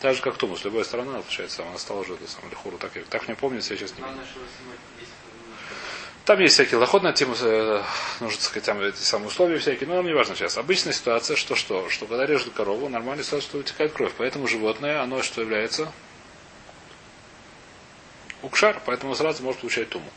Так 0.00 0.16
же, 0.16 0.22
как 0.22 0.36
тума, 0.38 0.56
с 0.56 0.64
любой 0.64 0.84
стороны, 0.84 1.10
она 1.10 1.20
получается, 1.20 1.62
она 1.62 1.76
стала 1.78 2.00
уже 2.00 2.14
это 2.14 2.26
самое 2.26 2.50
лихуру. 2.50 2.78
Так, 2.78 2.92
так 3.10 3.26
мне 3.28 3.36
помнится, 3.36 3.74
я 3.74 3.78
сейчас 3.78 3.92
не. 3.98 4.04
Там 6.24 6.38
есть 6.38 6.54
всякие 6.54 6.78
лоход 6.78 7.02
на 7.02 7.12
тему, 7.12 7.34
э, 7.40 7.82
нужно 8.20 8.40
сказать, 8.40 8.64
там 8.64 8.80
эти 8.80 8.96
самые 9.02 9.28
условия 9.28 9.58
всякие, 9.58 9.88
но 9.88 9.96
нам 9.96 10.06
не 10.06 10.14
важно 10.14 10.36
сейчас. 10.36 10.56
Обычная 10.58 10.92
ситуация, 10.92 11.36
что 11.36 11.56
что? 11.56 11.88
Что 11.90 12.06
когда 12.06 12.24
режут 12.24 12.54
корову, 12.54 12.88
нормальная 12.88 13.24
ситуация, 13.24 13.48
что 13.48 13.58
утекает 13.58 13.92
кровь. 13.92 14.12
Поэтому 14.16 14.46
животное, 14.46 15.02
оно 15.02 15.22
что 15.22 15.40
является? 15.40 15.92
Укшар, 18.42 18.80
поэтому 18.86 19.14
сразу 19.14 19.42
может 19.42 19.60
получать 19.60 19.88
туму. 19.88 20.08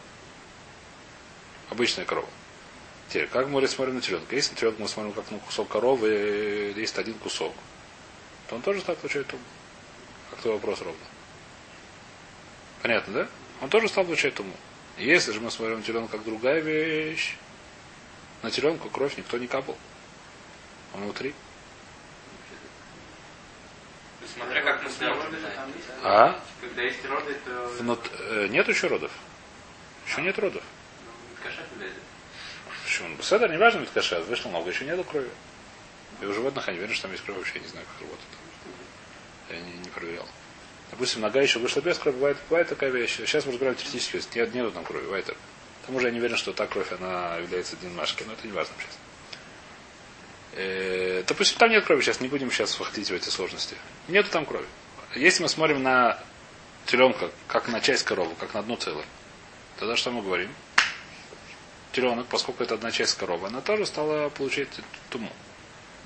Обычная 1.70 2.06
корова. 2.06 2.28
Теперь, 3.10 3.28
как 3.28 3.48
мы 3.48 3.68
смотрим 3.68 3.96
на 3.96 4.02
теленка? 4.02 4.36
Если 4.36 4.52
на 4.54 4.58
теленка 4.58 4.82
мы 4.82 4.88
смотрим 4.88 5.14
как 5.14 5.30
на 5.32 5.40
кусок 5.40 5.68
коровы, 5.70 6.74
есть 6.76 6.98
один 6.98 7.14
кусок, 7.16 7.54
то 8.48 8.56
он 8.56 8.62
тоже 8.62 8.82
стал 8.82 8.96
получать 8.96 9.28
туму. 9.28 9.44
Как 10.32 10.40
то 10.42 10.54
вопрос 10.54 10.82
ровно. 10.82 11.00
Понятно, 12.82 13.14
да? 13.14 13.28
Он 13.62 13.70
тоже 13.70 13.88
стал 13.88 14.04
получать 14.06 14.34
туму. 14.34 14.54
Если 14.98 15.32
же 15.32 15.40
мы 15.42 15.52
смотрим 15.52 15.78
на 15.78 15.84
теленка 15.84 16.18
как 16.18 16.26
другая 16.26 16.60
вещь, 16.60 17.36
на 18.42 18.52
теленку 18.52 18.90
кровь 18.90 19.18
никто 19.18 19.38
не 19.38 19.48
капал. 19.48 19.78
Он 20.94 21.02
внутри. 21.04 21.34
Смотря 24.36 24.62
как 24.62 24.84
мы 24.84 24.90
смотрим. 24.90 25.36
А? 26.04 26.40
Когда 26.62 26.82
есть 26.82 27.06
роды, 27.06 27.36
то 27.46 27.52
Внут- 27.80 28.12
э, 28.20 28.48
Нет 28.50 28.68
еще 28.68 28.88
родов. 28.88 29.12
Еще 30.08 30.22
нет 30.22 30.38
родов. 30.40 30.64
Кошак 31.44 31.66
влезет. 31.76 32.02
Почему? 32.84 33.22
Седер 33.22 33.52
не 33.52 33.58
важно, 33.58 33.80
ведь 33.80 33.92
каша, 33.92 34.22
вышло 34.22 34.50
много, 34.50 34.70
еще 34.70 34.86
нету 34.86 35.04
крови. 35.04 35.30
И 36.22 36.26
у 36.26 36.34
животных 36.34 36.68
они 36.68 36.78
верят, 36.78 36.94
что 36.94 37.04
там 37.04 37.12
есть 37.12 37.24
кровь, 37.24 37.38
вообще 37.38 37.60
не 37.60 37.68
знаю, 37.68 37.86
как 37.86 38.02
работает. 38.02 38.30
Я 39.50 39.60
не, 39.60 39.74
не 39.80 39.90
проверял. 39.90 40.28
Допустим, 40.92 41.22
нога 41.22 41.42
еще 41.42 41.60
вышла 41.60 41.82
без 41.82 41.98
крови, 41.98 42.16
бывает, 42.16 42.38
бывает 42.50 42.70
такая 42.70 42.92
вещь. 42.92 43.16
Сейчас 43.16 43.46
мы 43.46 43.52
разбираем 43.52 43.76
теоретически, 43.76 44.38
нет, 44.38 44.54
нету 44.54 44.72
там 44.72 44.84
крови, 44.84 45.04
бывает. 45.04 45.26
К 45.26 45.86
тому 45.88 46.00
я 46.00 46.12
не 46.12 46.20
уверен, 46.20 46.38
что 46.38 46.54
та 46.54 46.68
кровь, 46.68 46.92
она 46.92 47.38
является 47.38 47.76
динмашкой, 47.78 48.28
но 48.28 48.34
это 48.34 48.46
не 48.48 48.54
важно 48.54 48.74
сейчас. 48.78 48.98
Э, 50.56 51.24
допустим, 51.28 51.58
там 51.58 51.72
нет 51.72 51.84
крови 51.84 52.02
сейчас, 52.02 52.22
не 52.22 52.28
будем 52.28 52.52
сейчас 52.52 52.76
входить 52.76 53.10
в 53.10 53.14
эти 53.14 53.30
сложности. 53.30 53.76
Нету 54.08 54.30
там 54.30 54.46
крови. 54.46 54.68
Если 55.16 55.42
мы 55.42 55.50
смотрим 55.50 55.82
на 55.82 56.20
теленка, 56.86 57.32
как 57.48 57.68
на 57.68 57.82
часть 57.82 58.04
коровы, 58.04 58.36
как 58.40 58.54
на 58.54 58.60
одну 58.60 58.76
целое, 58.76 59.06
тогда 59.80 59.96
что 59.96 60.12
мы 60.12 60.22
говорим? 60.22 60.52
Теленок, 61.94 62.28
поскольку 62.28 62.64
это 62.64 62.76
одна 62.76 62.92
часть 62.92 63.18
коровы, 63.18 63.48
она 63.48 63.62
тоже 63.62 63.86
стала 63.86 64.30
получать 64.30 64.68
туму. 65.10 65.32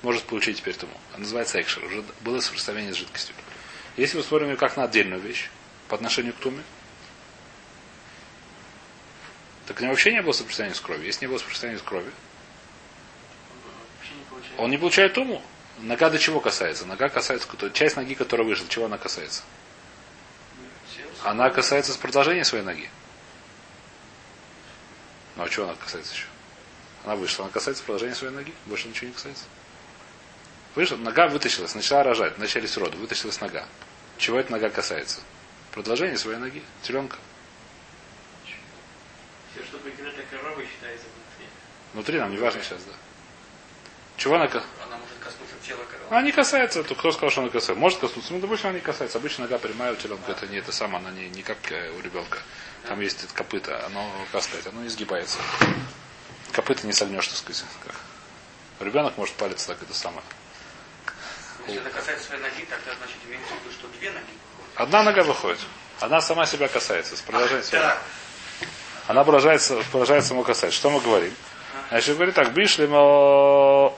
Может 0.02 0.22
получить 0.24 0.58
теперь 0.58 0.74
туму. 0.74 0.94
Она 1.10 1.20
называется 1.20 1.60
экшер. 1.60 1.84
Уже 1.84 2.04
было 2.20 2.38
соприкосновение 2.38 2.94
с 2.94 2.96
жидкостью. 2.96 3.34
Если 3.96 4.16
мы 4.16 4.22
смотрим 4.22 4.50
ее 4.50 4.56
как 4.56 4.76
на 4.76 4.84
отдельную 4.84 5.20
вещь, 5.20 5.50
по 5.88 5.96
отношению 5.96 6.34
к 6.34 6.36
туме, 6.36 6.62
так 9.66 9.78
у 9.78 9.82
него 9.82 9.92
вообще 9.92 10.12
не 10.12 10.22
было 10.22 10.32
соприкосновения 10.32 10.76
с 10.76 10.80
кровью. 10.80 11.06
Если 11.06 11.24
не 11.24 11.28
было 11.28 11.38
соприкосновения 11.38 11.80
с 11.80 11.82
кровью, 11.82 12.12
он 14.56 14.70
не 14.70 14.78
получает 14.78 15.14
туму. 15.14 15.42
Нога 15.78 16.10
до 16.10 16.18
чего 16.18 16.40
касается? 16.40 16.86
Нога 16.86 17.08
касается, 17.08 17.48
часть 17.72 17.96
ноги, 17.96 18.14
которая 18.14 18.46
вышла, 18.46 18.68
чего 18.68 18.86
она 18.86 18.98
касается? 18.98 19.42
Она 21.24 21.50
касается 21.50 21.96
продолжения 21.98 22.44
своей 22.44 22.64
ноги. 22.64 22.88
Ну 25.38 25.44
а 25.44 25.48
чего 25.48 25.66
она 25.66 25.76
касается 25.76 26.14
еще? 26.14 26.26
Она 27.04 27.14
вышла, 27.14 27.44
она 27.44 27.52
касается 27.52 27.84
продолжения 27.84 28.16
своей 28.16 28.34
ноги. 28.34 28.52
Больше 28.66 28.88
ничего 28.88 29.06
не 29.06 29.12
касается. 29.12 29.44
Вышла, 30.74 30.96
нога 30.96 31.28
вытащилась, 31.28 31.76
начала 31.76 32.02
рожать, 32.02 32.38
начались 32.38 32.76
роды, 32.76 32.96
вытащилась 32.98 33.40
нога. 33.40 33.64
Чего 34.18 34.40
эта 34.40 34.50
нога 34.50 34.68
касается? 34.68 35.20
Продолжение 35.70 36.18
своей 36.18 36.38
ноги, 36.38 36.60
теленка. 36.82 37.16
Все, 39.52 39.62
что 39.62 39.78
прикрыто 39.78 40.22
коровой, 40.28 40.66
считается 40.66 41.06
внутри. 41.06 41.46
Внутри 41.94 42.18
нам 42.18 42.32
не 42.32 42.38
важно 42.38 42.60
сейчас, 42.60 42.82
да. 42.82 42.92
Чего 44.16 44.34
она 44.34 44.46
Она 44.46 44.97
коснуться 45.18 45.54
тела. 45.66 45.80
Она 46.10 46.22
не 46.22 46.32
касается, 46.32 46.82
то 46.82 46.94
кто 46.94 47.12
сказал, 47.12 47.30
что 47.30 47.40
она 47.42 47.50
касается? 47.50 47.74
Может 47.74 47.98
коснуться, 47.98 48.32
ну, 48.32 48.40
допустим, 48.40 48.68
она 48.68 48.78
не 48.78 48.84
касается. 48.84 49.18
Обычно 49.18 49.44
нога 49.44 49.58
прямая 49.58 49.92
у 49.92 49.96
теленка, 49.96 50.32
это 50.32 50.46
не 50.46 50.58
это 50.58 50.72
самое, 50.72 50.98
она 50.98 51.10
не, 51.10 51.28
не 51.28 51.42
как 51.42 51.58
э, 51.70 51.90
у 51.98 52.00
ребенка. 52.00 52.38
Там 52.86 53.00
есть 53.00 53.26
копыта, 53.34 53.84
оно, 53.86 54.10
как 54.32 54.42
сказать, 54.42 54.66
оно 54.66 54.82
не 54.82 54.88
сгибается. 54.88 55.38
Копыта 56.52 56.86
не 56.86 56.92
согнешь, 56.92 57.28
так 57.28 57.36
сказать. 57.36 57.64
Как. 57.84 57.94
Ребенок 58.80 59.16
может 59.16 59.34
палец 59.34 59.64
так 59.64 59.82
это 59.82 59.92
самое. 59.92 60.22
Если 61.66 61.80
это 61.80 61.90
касается 61.90 62.28
своей 62.28 62.42
ноги, 62.42 62.64
тогда 62.64 62.94
значит 62.96 63.16
имеется 63.26 63.52
в 63.52 63.60
виду, 63.60 63.72
что 63.72 63.88
две 63.98 64.10
ноги 64.10 64.24
выходят. 64.24 64.80
Одна 64.80 65.02
нога 65.02 65.22
выходит. 65.24 65.60
Она 66.00 66.20
сама 66.20 66.46
себя 66.46 66.68
касается, 66.68 67.16
с 67.16 67.20
продолжением 67.20 67.64
своей 67.64 67.84
Да. 67.84 67.98
Она 69.08 69.24
продолжается, 69.24 69.76
продолжает 69.90 70.24
само 70.24 70.42
касать. 70.42 70.72
Что 70.72 70.90
мы 70.90 71.00
говорим? 71.00 71.34
Значит, 71.88 72.14
говорит 72.16 72.34
так, 72.34 72.52
бишлимо 72.52 73.92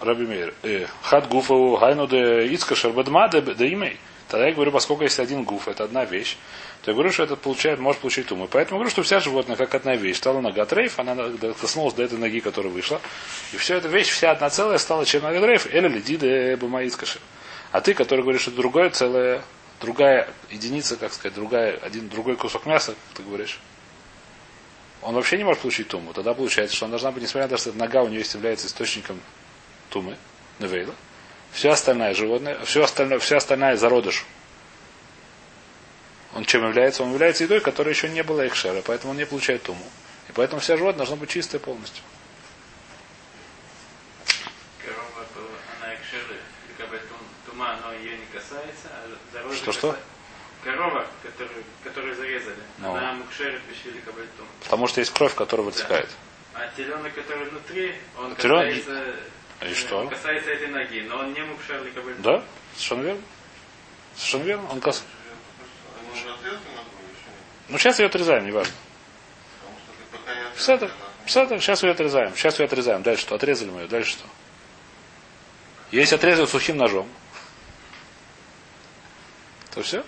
Раби 0.00 0.26
Мейр, 0.26 0.54
э, 0.62 0.86
хат 1.02 1.28
гуфу 1.28 1.76
гайну 1.76 2.06
де 2.06 2.46
ицка 2.46 2.74
шербадма 2.74 3.28
де 3.28 3.40
де 3.40 3.72
имей. 3.72 3.98
Тогда 4.28 4.46
я 4.46 4.54
говорю, 4.54 4.72
поскольку 4.72 5.04
есть 5.04 5.18
один 5.18 5.42
гуф, 5.44 5.68
это 5.68 5.84
одна 5.84 6.04
вещь, 6.04 6.36
то 6.82 6.90
я 6.90 6.94
говорю, 6.94 7.10
что 7.10 7.22
это 7.22 7.34
получает, 7.34 7.78
может 7.78 8.00
получить 8.00 8.26
туму. 8.26 8.46
Поэтому 8.50 8.78
говорю, 8.78 8.90
что 8.90 9.02
вся 9.02 9.20
животное 9.20 9.56
как 9.56 9.74
одна 9.74 9.96
вещь. 9.96 10.18
Стала 10.18 10.40
нога 10.40 10.66
трейф, 10.66 10.98
она 10.98 11.16
коснулась 11.58 11.94
до 11.94 12.02
этой 12.02 12.18
ноги, 12.18 12.40
которая 12.40 12.70
вышла. 12.70 13.00
И 13.52 13.56
вся 13.56 13.76
эта 13.76 13.88
вещь, 13.88 14.10
вся 14.10 14.32
одна 14.32 14.50
целая 14.50 14.76
стала 14.78 15.06
чем 15.06 15.22
нога 15.22 15.40
трейф, 15.40 15.66
или 15.66 15.88
леди 15.88 16.16
де 16.16 16.56
бумаицкаши. 16.56 17.20
А 17.72 17.80
ты, 17.80 17.94
который 17.94 18.20
говоришь, 18.20 18.42
что 18.42 18.50
другое 18.50 18.90
целое, 18.90 19.42
другая 19.80 20.28
единица, 20.50 20.96
как 20.96 21.12
сказать, 21.12 21.34
другая, 21.34 21.78
один 21.82 22.08
другой 22.08 22.36
кусок 22.36 22.66
мяса, 22.66 22.94
ты 23.14 23.22
говоришь, 23.22 23.58
он 25.00 25.14
вообще 25.14 25.38
не 25.38 25.44
может 25.44 25.62
получить 25.62 25.88
туму. 25.88 26.12
Тогда 26.12 26.34
получается, 26.34 26.76
что 26.76 26.84
он 26.84 26.90
должна 26.90 27.12
быть, 27.12 27.22
несмотря 27.22 27.44
на 27.44 27.48
то, 27.48 27.56
что 27.56 27.72
нога 27.72 28.02
у 28.02 28.08
нее 28.08 28.20
является 28.20 28.66
источником 28.66 29.20
тумы, 29.90 30.16
невейла, 30.58 30.94
все 31.52 31.70
остальное 31.70 32.14
животное, 32.14 32.58
все 32.64 32.84
остальное, 32.84 33.18
вся 33.18 33.36
остальная 33.38 33.76
зародыш, 33.76 34.24
он 36.34 36.44
чем 36.44 36.66
является? 36.66 37.02
Он 37.02 37.12
является 37.12 37.44
едой, 37.44 37.60
которая 37.60 37.94
еще 37.94 38.08
не 38.08 38.22
была 38.22 38.46
экшера, 38.46 38.82
поэтому 38.84 39.12
он 39.12 39.16
не 39.18 39.26
получает 39.26 39.62
туму. 39.62 39.84
И 40.28 40.32
поэтому 40.32 40.60
вся 40.60 40.76
животное 40.76 40.98
должно 40.98 41.16
быть 41.16 41.30
чистое 41.30 41.58
полностью. 41.58 42.02
Корова, 44.84 45.26
то 45.34 45.40
она 45.80 45.94
экшеры. 45.94 46.36
Как 46.76 46.88
бы 46.90 46.98
тум- 46.98 47.50
тума, 47.50 47.78
но 47.82 47.92
ее 47.94 48.18
не 48.18 48.26
касается, 48.26 48.88
а 48.92 49.08
зародыш 49.32 49.58
Что-что? 49.58 49.96
Корова, 50.62 51.06
которую, 51.22 51.64
которую 51.82 52.14
зарезали, 52.16 52.56
Ну. 52.78 52.94
она 52.94 53.12
мукшерит 53.14 53.62
пищили 53.62 54.00
кабальтум. 54.00 54.46
Потому 54.64 54.86
что 54.86 55.00
есть 55.00 55.12
кровь, 55.12 55.34
которая 55.34 55.64
вытекает. 55.66 56.08
А 56.54 56.68
теленок, 56.76 57.14
который 57.14 57.48
внутри, 57.48 57.94
он 58.18 58.34
Телен- 58.34 58.66
касается, 58.82 59.16
И 59.60 59.74
что? 59.74 59.98
он 59.98 60.08
касается 60.08 60.50
этой 60.50 60.68
ноги, 60.68 61.00
но 61.08 61.18
он 61.18 61.32
не 61.32 61.42
кабальтум. 61.90 62.22
Да? 62.22 62.44
Совершенно 62.74 63.02
верно. 63.02 63.22
Совершенно 64.14 64.42
верно. 64.44 64.70
Он 64.70 64.80
кас... 64.80 65.04
Они 66.00 66.10
уже 66.10 66.30
отрезали 66.30 66.74
ногу 66.76 66.90
еще 67.12 67.26
нет? 67.26 67.44
Ну, 67.68 67.78
сейчас 67.78 67.98
ее 67.98 68.06
отрезаем, 68.06 68.44
не 68.44 68.52
отрезал. 68.52 68.72
все 71.26 71.42
это, 71.42 71.58
сейчас 71.58 71.82
ее 71.82 71.90
отрезаем. 71.90 72.34
Сейчас 72.36 72.58
ее 72.58 72.66
отрезаем. 72.66 73.02
Дальше 73.02 73.22
что? 73.22 73.34
Отрезали 73.34 73.70
мы 73.70 73.80
ее. 73.82 73.88
Дальше 73.88 74.12
что? 74.12 74.24
Если 75.90 76.14
отрезать 76.14 76.50
сухим 76.50 76.76
ножом, 76.76 77.08
то 79.74 79.82
все. 79.82 80.04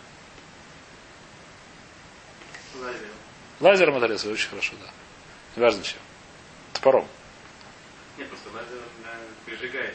Лазер. 2.80 3.08
Лазером 3.60 3.96
отрезали 3.96 4.32
очень 4.32 4.48
хорошо, 4.48 4.74
да. 4.80 4.90
Неважно 5.56 5.82
чем. 5.82 5.98
Топором. 6.72 7.06
Не, 8.18 8.24
просто 8.24 8.50
лазер 8.50 8.76
он, 8.76 9.06
э, 9.06 9.26
прижигает. 9.46 9.94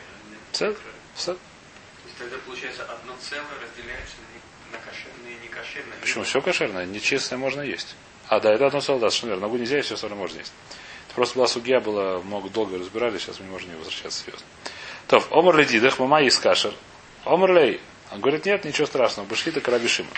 Тогда 2.17 2.37
получается 2.45 2.83
одно 2.83 3.13
целое 3.19 3.43
разделяется 3.61 4.15
на, 4.71 4.77
кошерное 4.77 5.31
и 5.31 5.43
некошерное. 5.43 5.97
Почему? 6.01 6.23
Все 6.23 6.41
кошерное, 6.41 6.85
нечестное 6.85 7.37
можно 7.37 7.61
есть. 7.61 7.95
А, 8.27 8.39
да, 8.39 8.53
это 8.53 8.67
одно 8.67 8.79
целое, 8.79 9.01
да, 9.01 9.09
совершенно 9.09 9.29
верно. 9.31 9.47
Ногу 9.47 9.57
нельзя, 9.57 9.77
есть, 9.77 9.87
все 9.87 9.95
остальное 9.95 10.19
можно 10.19 10.37
есть. 10.39 10.53
Это 11.07 11.15
просто 11.15 11.35
была 11.35 11.47
судья, 11.47 11.79
была 11.79 12.19
много 12.19 12.49
долго 12.49 12.77
разбирали, 12.77 13.17
сейчас 13.17 13.39
мы 13.39 13.45
не 13.45 13.51
можем 13.51 13.69
не 13.69 13.75
возвращаться 13.75 14.23
серьезно. 14.23 14.45
То, 15.07 15.23
Омар 15.31 15.57
Ледидах, 15.57 15.99
мама 15.99 16.21
из 16.21 16.39
кашер. 16.39 16.73
Омар 17.25 17.53
Лей. 17.53 17.81
Он 18.11 18.21
говорит, 18.21 18.45
нет, 18.45 18.63
ничего 18.65 18.87
страшного, 18.87 19.27
башхита 19.27 19.61
к 19.61 19.67
Рабишима. 19.67 20.09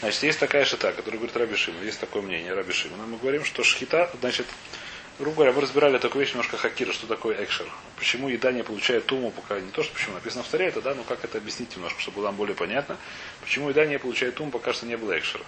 Значит, 0.00 0.22
есть 0.22 0.38
такая 0.38 0.64
шита, 0.64 0.92
которая 0.92 1.18
говорит 1.18 1.36
Рабишима, 1.36 1.82
есть 1.82 2.00
такое 2.00 2.22
мнение 2.22 2.54
Рабишима. 2.54 2.96
Но 2.96 3.06
мы 3.06 3.18
говорим, 3.18 3.44
что 3.44 3.62
шхита, 3.62 4.10
значит, 4.20 4.46
грубо 5.18 5.36
говоря, 5.36 5.52
мы 5.52 5.60
разбирали 5.60 5.98
такую 5.98 6.24
вещь 6.24 6.32
немножко 6.32 6.56
хакира, 6.56 6.92
что 6.92 7.06
такое 7.06 7.42
экшер. 7.44 7.66
Почему 7.96 8.28
еда 8.28 8.52
не 8.52 8.62
получает 8.62 9.06
туму, 9.06 9.30
пока 9.30 9.60
не 9.60 9.70
то, 9.70 9.82
что 9.82 9.92
почему 9.94 10.14
написано 10.14 10.42
в 10.42 10.54
это 10.54 10.80
да, 10.80 10.94
но 10.94 11.04
как 11.04 11.24
это 11.24 11.38
объяснить 11.38 11.74
немножко, 11.76 12.00
чтобы 12.00 12.16
было 12.16 12.26
нам 12.26 12.36
более 12.36 12.54
понятно. 12.56 12.96
Почему 13.40 13.68
еда 13.68 13.86
не 13.86 13.98
получает 13.98 14.34
туму, 14.34 14.50
пока 14.50 14.72
что 14.72 14.86
не 14.86 14.96
было 14.96 15.18
экшера. 15.18 15.44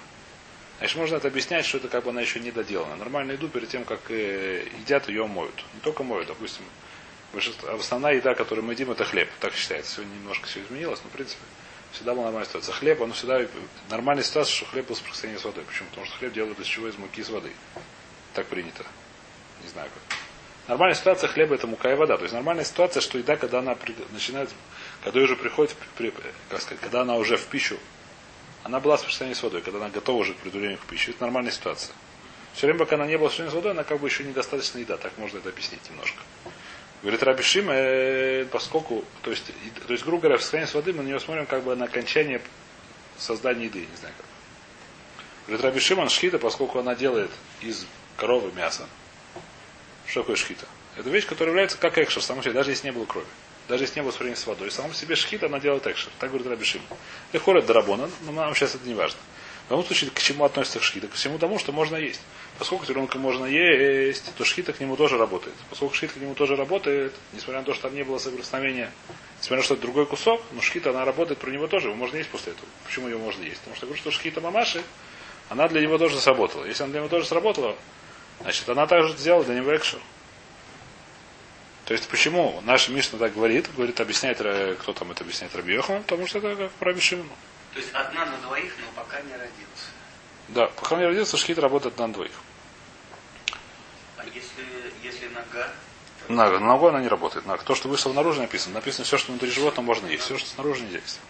Значит, 0.79 0.97
можно 0.97 1.17
это 1.17 1.29
объяснять, 1.29 1.65
что 1.65 1.79
это 1.79 1.89
как 1.89 2.05
бы 2.05 2.11
она 2.11 2.21
еще 2.21 2.41
не 2.41 2.51
доделана. 2.51 2.97
Нормальную 2.97 3.37
еду 3.37 3.49
перед 3.49 3.69
тем, 3.69 3.85
как 3.85 4.11
э, 4.11 4.67
едят, 4.81 5.09
ее 5.09 5.27
моют. 5.27 5.55
Не 5.75 5.81
только 5.81 6.03
моют, 6.03 6.29
допустим. 6.29 6.65
большинство- 7.33 7.71
Основная 7.73 8.15
еда, 8.15 8.35
которую 8.35 8.65
мы 8.65 8.73
едим, 8.75 8.91
это 8.91 9.05
хлеб. 9.05 9.29
Так 9.41 9.55
считается. 9.55 9.97
Сегодня 9.97 10.15
немножко 10.15 10.47
все 10.47 10.61
изменилось, 10.63 11.01
но 11.05 11.11
в 11.11 11.13
принципе 11.13 11.41
всегда 11.93 12.13
была 12.13 12.25
нормальная 12.25 12.49
ситуация. 12.49 12.75
Хлеб, 12.75 13.01
он 13.01 13.13
всегда 13.13 13.41
нормальная 13.89 14.25
ситуация, 14.25 14.53
что 14.55 14.67
хлеб 14.67 14.87
был 14.89 14.97
соприкосновение 14.97 15.41
с 15.41 15.45
водой. 15.45 15.65
Почему? 15.65 15.89
Потому 15.91 16.07
что 16.07 16.17
хлеб 16.19 16.33
делают 16.33 16.59
из 16.59 16.67
чего? 16.67 16.89
Из 16.89 16.99
муки 16.99 17.21
из 17.21 17.31
воды. 17.31 17.53
Так 18.35 18.47
принято. 18.47 18.85
Не 19.63 19.69
знаю 19.71 19.89
как. 19.93 20.19
Нормальная 20.69 20.95
ситуация 20.95 21.29
хлеба 21.29 21.55
это 21.57 21.67
мука 21.67 21.93
и 21.93 21.95
вода. 21.95 22.17
То 22.17 22.23
есть 22.23 22.35
нормальная 22.35 22.65
ситуация, 22.65 23.01
что 23.01 23.19
еда, 23.19 23.37
когда 23.37 23.59
она 23.59 23.75
при- 23.75 23.95
начинает, 24.13 24.51
когда 25.03 25.19
ее 25.21 25.25
уже 25.25 25.37
приходит, 25.37 25.77
при- 25.97 26.13
как 26.49 26.61
сказать, 26.63 26.81
когда 26.81 27.03
она 27.03 27.17
уже 27.17 27.37
в 27.37 27.47
пищу, 27.47 27.79
она 28.63 28.81
была 28.81 28.97
в 28.97 29.01
соприкосновении 29.01 29.35
с 29.39 29.43
водой, 29.43 29.61
когда 29.61 29.79
она 29.79 29.91
готова 29.91 30.17
уже 30.23 30.33
к 30.33 30.37
предварению 30.39 30.79
к 30.79 30.87
пище. 30.87 31.11
Это 31.11 31.23
нормальная 31.23 31.53
ситуация. 31.53 31.95
Все 32.55 32.67
время, 32.67 32.79
пока 32.79 32.95
она 32.97 33.07
не 33.07 33.19
была 33.19 33.29
в 33.29 33.33
соприкосновении 33.33 33.51
с 33.53 33.55
водой, 33.55 33.71
она 33.73 33.85
как 33.85 34.01
бы 34.01 34.09
еще 34.09 34.25
недостаточно 34.25 34.79
еда. 34.79 34.97
Так 34.97 35.17
можно 35.19 35.39
это 35.39 35.51
объяснить 35.51 35.81
немножко. 35.91 36.19
Говорит 37.03 37.23
Раби 37.23 37.43
Шима, 37.43 37.75
э, 37.75 38.47
поскольку, 38.51 39.05
то 39.21 39.31
есть, 39.31 39.45
то 39.87 39.93
есть, 39.93 40.05
грубо 40.05 40.23
говоря, 40.23 40.39
в 40.39 40.41
состоянии 40.43 40.71
с 40.71 40.73
воды 40.73 40.95
мы 40.95 41.03
на 41.03 41.09
нее 41.09 41.21
смотрим 41.21 41.45
как 41.45 41.63
бы 41.63 41.77
на 41.77 41.85
окончание 41.85 42.41
создания 43.19 43.67
еды, 43.67 43.81
не 43.81 43.97
знаю 43.97 44.15
как. 44.17 44.25
Говорит 45.47 45.65
Раби 45.67 45.81
Шимон, 45.81 46.09
шхита, 46.09 46.39
поскольку 46.39 46.79
она 46.79 46.95
делает 46.95 47.31
из 47.61 47.87
коровы 48.17 48.51
мясо. 48.53 48.89
Что 50.07 50.21
такое 50.21 50.37
шхита? 50.37 50.67
Это 50.97 51.11
вещь, 51.11 51.27
которая 51.27 51.51
является 51.51 51.77
как 51.79 51.99
экшер, 51.99 52.23
сама 52.23 52.43
себе, 52.43 52.53
даже 52.53 52.71
если 52.71 52.87
не 52.87 52.93
было 52.93 53.05
крови. 53.05 53.27
Даже 53.69 53.85
если 53.85 53.99
не 53.99 54.03
было 54.03 54.13
сравнения 54.13 54.37
с 54.37 54.47
водой. 54.47 54.71
Сама 54.71 54.89
по 54.89 54.95
себе 54.95 55.17
шхита, 55.17 55.47
она 55.47 55.59
делает 55.59 55.87
экшер. 55.87 56.11
Так 56.19 56.31
говорит 56.31 56.47
Раби 56.47 56.65
Шимон. 56.65 56.87
Легко 57.33 57.57
это 57.57 57.83
но 57.83 58.33
нам 58.33 58.55
сейчас 58.55 58.75
это 58.75 58.87
не 58.87 58.95
важно. 58.95 59.19
В 59.67 59.71
любом 59.71 59.87
случае, 59.87 60.11
к 60.11 60.21
чему 60.21 60.45
относится 60.45 60.79
шхита? 60.81 61.09
К 61.09 61.15
всему 61.15 61.39
тому, 61.39 61.59
что 61.59 61.73
можно 61.73 61.97
есть. 61.97 62.21
Поскольку 62.59 62.85
теленка 62.85 63.19
можно 63.19 63.47
есть, 63.47 64.31
то 64.37 64.45
шхита 64.45 64.75
к 64.75 64.81
нему 64.81 64.95
тоже 64.95 65.17
работает. 65.17 65.57
Поскольку 65.71 65.95
шхита 65.95 66.13
к 66.13 66.17
нему 66.19 66.35
тоже 66.35 66.55
работает, 66.55 67.15
несмотря 67.33 67.61
на 67.61 67.65
то, 67.65 67.73
что 67.73 67.85
там 67.85 67.95
не 67.95 68.05
было 68.05 68.19
соприкосновения, 68.19 68.93
несмотря 69.41 69.57
на 69.57 69.63
то, 69.63 69.65
что 69.65 69.75
это 69.75 69.83
другой 69.83 70.05
кусок, 70.05 70.43
но 70.53 70.61
шхита, 70.61 70.91
она 70.91 71.07
работает 71.07 71.39
про 71.39 71.51
него 71.51 71.67
тоже, 71.67 71.89
его 71.89 71.97
можно 71.97 72.19
есть 72.19 72.29
после 72.29 72.53
этого. 72.53 72.69
Почему 72.85 73.09
ее 73.09 73.17
можно 73.17 73.43
есть? 73.43 73.59
Потому 73.61 73.77
что 73.77 73.87
я 73.87 73.89
говорю, 73.89 74.03
что 74.03 74.11
шхита 74.11 74.43
мамаши, 74.43 74.83
она 75.49 75.67
для 75.69 75.81
него 75.81 75.97
тоже 75.97 76.21
сработала. 76.21 76.67
Если 76.67 76.83
она 76.83 76.93
для 76.93 77.01
него 77.01 77.09
тоже 77.09 77.27
сработала, 77.27 77.75
значит, 78.45 78.69
она 78.69 78.87
также 78.87 79.17
сделала 79.17 79.45
для 79.45 79.57
него 79.57 79.75
экшер. 79.77 80.01
То 81.85 81.93
есть 81.93 82.09
почему 82.09 82.63
наша 82.65 82.93
Мишна 82.93 83.19
так 83.19 83.35
говорит, 83.35 83.69
говорит, 83.75 84.01
объясняет, 84.01 84.41
э, 84.41 84.77
кто 84.81 84.93
там 84.93 85.11
это 85.11 85.25
объясняет, 85.25 85.55
Раби 85.55 85.75
Йохан, 85.75 86.03
потому 86.03 86.27
что 86.27 86.39
это 86.39 86.55
как 86.55 86.71
про 86.73 86.91
Раби 86.91 87.01
Шимону. 87.01 87.29
То 87.75 87.81
есть 87.81 87.93
одна 87.93 88.25
на 88.25 88.37
двоих, 88.39 88.73
но 88.79 89.03
пока 89.03 89.21
не 89.21 89.33
родился. 89.33 89.89
Да, 90.49 90.67
пока 90.67 90.97
не 90.97 91.05
родился, 91.05 91.37
шхит 91.37 91.59
работает 91.59 91.99
на 91.99 92.13
двоих. 92.13 92.33
А 94.17 94.23
А 94.25 94.25
если, 94.27 94.65
если 95.03 95.29
нога, 95.29 95.69
На, 96.29 96.59
ногой 96.59 96.91
она 96.91 97.01
не 97.01 97.09
работает. 97.09 97.47
На, 97.47 97.59
то, 97.59 97.75
что 97.75 97.89
вышло 97.89 98.13
наружу 98.13 98.41
написано. 98.41 98.75
Написано 98.75 99.05
все, 99.05 99.19
что 99.19 99.33
внутри 99.33 99.51
животного 99.51 99.87
можно 99.87 100.07
есть. 100.07 100.25
Все, 100.25 100.39
что 100.39 100.49
снаружи 100.49 100.83
нельзя 100.83 100.99
есть. 100.99 101.21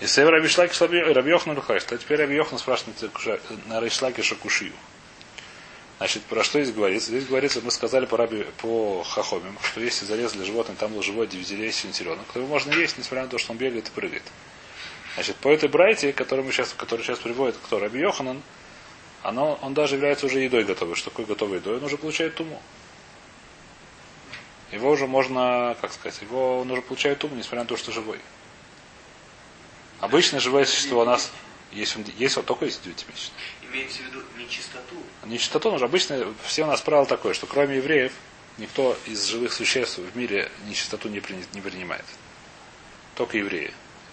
И 0.00 0.06
Север 0.06 0.32
Рабишлаки 0.32 0.76
Рабьохна 1.12 1.54
Лухайш. 1.54 1.84
То 1.84 1.96
теперь 1.98 2.18
Рабьохна 2.20 2.58
спрашивает 2.58 2.96
на 3.66 3.80
Рейшлаке 3.80 4.22
Шакушию. 4.22 4.72
Значит, 5.98 6.22
про 6.24 6.42
что 6.42 6.60
здесь 6.62 6.74
говорится? 6.74 7.10
Здесь 7.10 7.26
говорится, 7.26 7.60
мы 7.62 7.70
сказали 7.70 8.06
по, 8.06 8.16
раби, 8.16 8.44
по 8.58 9.04
хахомим, 9.04 9.56
что 9.62 9.80
если 9.80 10.04
зарезали 10.04 10.44
животное, 10.44 10.76
там 10.76 10.92
был 10.92 11.02
живой 11.02 11.26
дивизелей 11.26 11.70
синтеренок, 11.70 12.26
то 12.32 12.40
его 12.40 12.48
можно 12.48 12.72
есть, 12.72 12.98
несмотря 12.98 13.24
на 13.24 13.28
то, 13.28 13.38
что 13.38 13.52
он 13.52 13.58
бегает 13.58 13.88
и 13.88 13.90
прыгает. 13.90 14.24
Значит, 15.14 15.36
по 15.36 15.48
этой 15.48 15.68
брайте, 15.68 16.12
которую 16.12 16.50
сейчас, 16.50 16.74
который 16.76 17.02
сейчас 17.02 17.20
приводит, 17.20 17.56
кто 17.62 17.78
Раби 17.78 18.00
Йоханан, 18.00 18.42
оно, 19.22 19.58
он 19.62 19.72
даже 19.72 19.94
является 19.94 20.26
уже 20.26 20.40
едой 20.40 20.64
готовой. 20.64 20.96
Что 20.96 21.10
такое 21.10 21.26
готовой 21.26 21.58
едой? 21.58 21.78
Он 21.78 21.84
уже 21.84 21.96
получает 21.96 22.34
туму. 22.34 22.60
Его 24.72 24.90
уже 24.90 25.06
можно, 25.06 25.76
как 25.80 25.92
сказать, 25.92 26.20
его 26.20 26.60
он 26.60 26.70
уже 26.70 26.82
получает 26.82 27.20
туму, 27.20 27.36
несмотря 27.36 27.60
на 27.60 27.66
то, 27.66 27.76
что 27.76 27.92
живой. 27.92 28.18
Обычно 30.00 30.40
живое 30.40 30.64
существо 30.64 31.02
у 31.02 31.04
нас 31.04 31.30
есть, 31.72 31.96
он, 31.96 32.04
есть 32.18 32.36
вот 32.36 32.46
только 32.46 32.64
есть 32.64 32.82
девятимесячное. 32.82 33.38
Имеется 33.74 34.02
в 34.02 34.06
виду 34.06 34.22
нечистоту. 34.38 34.96
Нечистоту, 35.24 35.70
же 35.78 35.84
обычно 35.84 36.32
все 36.44 36.64
у 36.64 36.66
нас 36.66 36.80
правило 36.80 37.06
такое, 37.06 37.34
что 37.34 37.46
кроме 37.46 37.76
евреев 37.76 38.12
никто 38.58 38.96
из 39.06 39.24
живых 39.26 39.52
существ 39.52 39.98
в 39.98 40.16
мире 40.16 40.50
нечистоту 40.68 41.08
не, 41.08 41.20
при- 41.20 41.36
не 41.52 41.60
принимает. 41.60 42.04
Только 43.16 43.38
евреи. 43.38 43.72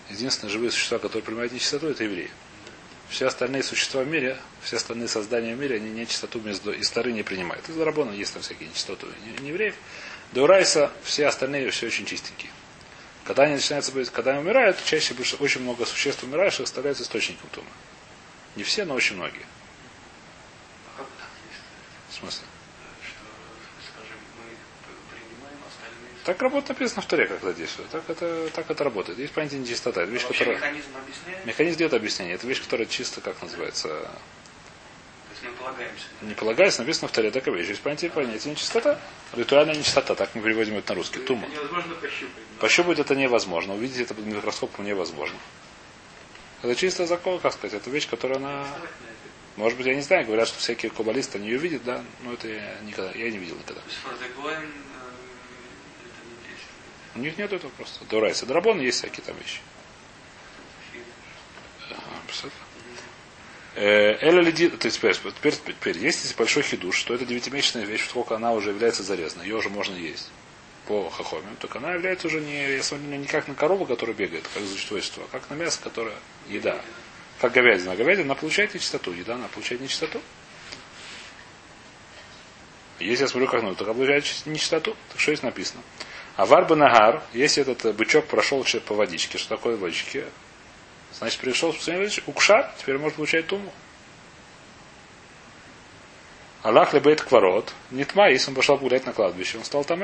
Единственные 0.10 0.52
живые 0.52 0.72
существа, 0.72 1.00
которые 1.00 1.24
принимают 1.24 1.54
нечистоту, 1.54 1.88
это 1.88 2.04
евреи. 2.04 2.32
Все 3.10 3.28
остальные 3.28 3.64
существа 3.64 4.04
в 4.04 4.08
мире, 4.08 4.38
все 4.62 4.78
остальные 4.78 5.10
создания 5.10 5.56
в 5.56 5.60
мире, 5.60 5.76
они 5.76 5.90
нечистоту 5.90 6.40
между 6.40 6.72
из 6.72 6.88
стары 6.88 7.12
не 7.12 7.24
принимают. 7.24 7.68
Из 7.68 7.78
Рабона 7.78 8.12
есть 8.12 8.34
там 8.34 8.42
всякие 8.42 8.70
нечистоты 8.70 9.08
не, 9.26 9.44
не 9.44 9.50
евреев. 9.50 9.76
До 10.32 10.44
Урайса 10.44 10.92
все 11.04 11.28
остальные 11.28 11.70
все 11.72 11.88
очень 11.88 12.06
чистенькие. 12.06 12.52
Когда 13.26 13.44
они 13.44 13.56
начинаются 13.56 13.92
когда 14.12 14.32
они 14.32 14.40
умирают, 14.40 14.78
чаще 14.86 15.14
больше, 15.14 15.36
очень 15.36 15.62
много 15.62 15.86
существ 15.86 16.24
умираешь 16.24 16.60
и 16.60 16.64
оставляются 16.64 17.04
источником 17.04 17.50
тума. 17.52 17.68
Не 18.56 18.64
все, 18.64 18.86
но 18.86 18.96
очень 18.96 19.16
многие. 19.16 19.46
А? 20.98 21.06
В 22.10 22.14
смысле? 22.14 22.46
Так 26.24 26.40
работает 26.42 26.70
написано 26.70 27.02
в 27.02 27.08
Торе, 27.08 27.26
как 27.26 27.38
это 27.38 27.54
действует. 27.54 27.90
Так 27.90 28.04
это, 28.08 28.50
так 28.54 28.70
это 28.70 28.84
работает. 28.84 29.18
Есть 29.18 29.34
понятие 29.34 29.60
нечистота. 29.60 30.04
Это 30.04 30.12
вещь, 30.12 30.24
Вообще 30.24 30.46
которая... 30.46 30.58
механизм 30.60 30.90
объясняет? 30.96 31.46
Механизм 31.46 31.78
дает 31.80 31.94
объяснение. 31.96 32.36
Это 32.36 32.48
вещь, 32.48 32.62
которая 32.62 32.86
чисто, 32.86 33.22
как 33.22 33.42
называется, 33.42 33.88
То 33.88 34.08
есть 35.32 35.44
мы 35.44 35.52
полагаемся. 35.54 36.06
не 36.22 36.34
полагается, 36.36 36.82
написано 36.82 37.08
в 37.08 37.12
Торе, 37.12 37.32
такая 37.32 37.56
вещь. 37.56 37.70
Есть 37.70 37.82
понятие, 37.82 38.12
понятие 38.12 38.52
нечистота. 38.52 39.00
Ритуальная 39.34 39.74
нечистота, 39.74 40.14
так 40.14 40.36
мы 40.36 40.44
переводим 40.44 40.78
это 40.78 40.94
на 40.94 40.98
русский. 40.98 41.20
Тума. 41.22 41.48
Пощупать. 41.48 41.88
но 41.88 42.60
Пощупать 42.60 43.00
это 43.00 43.16
невозможно. 43.16 43.74
Увидеть 43.74 44.02
это 44.02 44.14
под 44.14 44.26
микроскопом 44.26 44.86
невозможно. 44.86 45.38
Это 46.62 46.76
чисто 46.76 47.08
закон, 47.08 47.40
как 47.40 47.54
сказать. 47.54 47.82
Это 47.82 47.90
вещь, 47.90 48.08
которая 48.08 48.38
она... 48.38 48.68
Может 49.58 49.78
быть, 49.78 49.88
я 49.88 49.96
не 49.96 50.02
знаю, 50.02 50.26
говорят, 50.26 50.48
что 50.48 50.60
всякие 50.60 50.92
каббалисты 50.92 51.38
не 51.38 51.48
ее 51.48 51.58
видят, 51.58 51.84
да, 51.84 52.04
но 52.24 52.34
это 52.34 52.48
я 52.48 52.80
никогда, 52.84 53.12
я 53.12 53.30
не 53.30 53.38
видел 53.38 53.56
никогда. 53.58 53.82
Действует. 56.46 56.72
У 57.16 57.20
них 57.20 57.38
нет 57.38 57.52
этого 57.52 57.70
просто. 57.72 58.06
Дурайся. 58.06 58.46
Драбон 58.46 58.80
есть 58.80 59.00
всякие 59.00 59.24
там 59.26 59.36
вещи. 59.38 59.60
Э, 63.76 64.18
Эля 64.22 64.42
лиди, 64.42 64.70
то 64.70 64.86
есть 64.86 64.98
теперь, 64.98 65.16
теперь, 65.16 65.54
теперь, 65.54 65.98
есть 65.98 66.36
большой 66.38 66.64
хидуш, 66.64 66.96
что 66.96 67.14
это 67.14 67.26
девятимесячная 67.26 67.86
вещь, 67.86 68.08
сколько 68.08 68.36
она 68.36 68.54
уже 68.54 68.70
является 68.70 69.04
зарезанной, 69.04 69.46
ее 69.46 69.56
уже 69.56 69.70
можно 69.70 69.96
есть 69.96 70.30
по 70.88 71.10
хахоме, 71.10 71.48
только 71.60 71.80
она 71.80 71.94
является 71.94 72.28
уже 72.28 72.42
не, 72.42 72.76
я 72.76 72.84
смотрю, 72.84 73.08
не 73.08 73.28
как 73.28 73.48
на 73.48 73.56
корову, 73.56 73.86
которая 73.86 74.16
бегает, 74.16 74.48
как 74.54 74.64
существо, 74.64 75.24
а 75.24 75.28
как 75.32 75.50
на 75.50 75.56
мясо, 75.56 75.80
которое 75.82 76.16
еда. 76.48 76.82
Как 77.40 77.54
говядина. 77.54 77.94
А 77.94 77.96
говядина, 77.96 78.26
она 78.26 78.36
получает 78.36 78.74
нечистоту, 78.74 79.12
еда, 79.12 79.36
она 79.36 79.48
получает 79.48 79.82
нечистоту. 79.82 80.22
Если 83.00 83.24
я 83.24 83.28
смотрю, 83.28 83.48
как 83.48 83.64
ну, 83.64 83.76
так 83.76 83.88
получает 83.88 84.26
нечистоту, 84.46 84.96
так 85.10 85.20
что 85.20 85.32
здесь 85.32 85.44
написано? 85.44 85.82
А 86.36 86.46
варба 86.46 86.76
нагар, 86.76 87.24
если 87.34 87.62
этот 87.62 87.86
э, 87.86 87.94
бычок 87.94 88.26
прошел 88.26 88.66
по 88.86 88.96
водичке, 88.96 89.38
что 89.38 89.50
такое 89.50 89.76
водички, 89.76 90.26
Значит, 91.14 91.40
пришел 91.42 91.74
спасение 91.74 92.00
водички, 92.02 92.24
укша, 92.26 92.74
теперь 92.80 92.98
может 92.98 93.18
получать 93.18 93.48
туму. 93.48 93.72
Аллах 96.64 96.94
лебейт 96.94 97.22
кварот, 97.22 97.74
нитма, 97.90 98.30
если 98.30 98.50
он 98.50 98.56
пошел 98.56 98.78
гулять 98.78 99.06
на 99.06 99.14
кладбище, 99.14 99.58
он 99.58 99.64
стал 99.64 99.84
там 99.84 100.04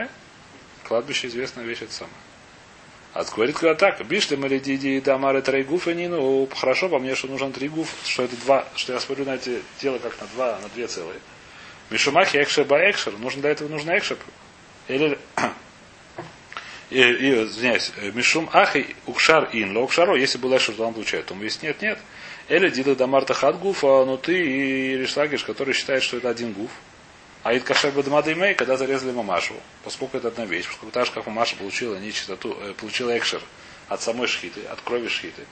Кладбище 0.88 1.28
известная 1.28 1.66
вещь 1.66 1.82
это 1.82 1.94
самое. 1.94 2.16
А 3.14 3.24
говорит, 3.24 3.58
когда 3.58 3.76
так, 3.76 4.06
бишли 4.06 4.38
мы 4.38 4.48
лидиди 4.48 5.00
дамары 5.00 5.42
трейгуф 5.42 5.88
и 5.88 5.96
нину, 5.96 6.48
хорошо 6.56 6.88
по 6.88 7.00
мне, 7.00 7.16
что 7.16 7.28
нужен 7.28 7.52
три 7.52 7.68
гуф, 7.68 7.90
что 8.06 8.24
это 8.24 8.36
два, 8.38 8.66
что 8.76 8.94
я 8.94 9.00
смотрю 9.00 9.26
на 9.26 9.36
эти 9.36 9.62
дела 9.82 9.98
как 9.98 10.20
на 10.22 10.28
два, 10.28 10.60
на 10.62 10.70
две 10.70 10.88
целые. 10.88 11.20
Мишумахи 11.90 12.38
экшер 12.38 12.66
ба 12.66 12.78
экшер, 12.90 13.18
нужно 13.18 13.42
для 13.42 13.52
этого 13.52 13.68
нужно 13.68 13.98
экшер. 13.98 14.18
Или 14.88 15.18
и, 16.90 17.02
и, 17.02 17.44
извиняюсь, 17.44 17.92
Мишум 18.14 18.50
Ахи 18.54 18.96
Укшар 19.08 19.50
Ин, 19.52 19.76
Ло 19.76 19.84
Укшаро, 19.84 20.16
если 20.16 20.38
был 20.38 20.56
Экшер, 20.56 20.76
то 20.76 20.86
он 20.86 20.94
получает. 20.94 21.30
Он 21.32 21.38
говорит, 21.38 21.62
нет, 21.64 21.82
нет. 21.82 22.00
Или 22.50 22.70
Дида 22.70 22.96
Дамарта 22.96 23.36
а 23.42 24.06
ну 24.06 24.18
ты 24.18 24.40
и 24.40 24.98
Ришлагиш, 24.98 25.44
который 25.44 25.74
считает, 25.74 26.04
что 26.04 26.18
это 26.18 26.30
один 26.30 26.54
гуф. 26.54 26.72
А 27.44 27.54
Ид 27.56 27.64
Кашер 27.64 27.92
Бадамада 27.92 28.34
Имей, 28.34 28.56
когда 28.56 28.78
зарезали 28.78 29.12
Мамашу, 29.12 29.56
поскольку 29.84 30.18
это 30.18 30.30
одна 30.30 30.46
вещь, 30.46 30.68
поскольку 30.68 30.92
так 30.92 31.06
же, 31.06 31.12
как 31.12 31.26
Мамаша 31.28 31.56
получила, 31.56 31.96
нечистоту, 31.96 32.58
э, 32.60 32.74
получила 32.74 33.18
Экшер 33.18 33.42
от 33.88 34.02
самой 34.02 34.28
шхиты, 34.28 34.66
от 34.66 34.82
крови 34.82 35.08
шхиты. 35.08 35.46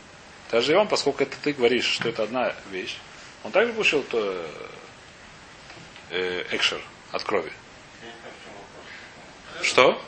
Также 0.50 0.74
и 0.74 0.76
он, 0.76 0.88
поскольку 0.88 1.24
это 1.24 1.38
ты 1.41 1.54
говоришь, 1.54 1.86
что 1.86 2.10
это 2.10 2.24
одна 2.24 2.54
вещь, 2.71 2.98
он 3.43 3.52
также 3.52 3.74
получил 3.74 4.04
то, 4.04 4.45
э, 6.10 6.45
Экшер 6.52 6.82
от 7.12 7.24
крови. 7.24 7.52
Что? 9.62 10.02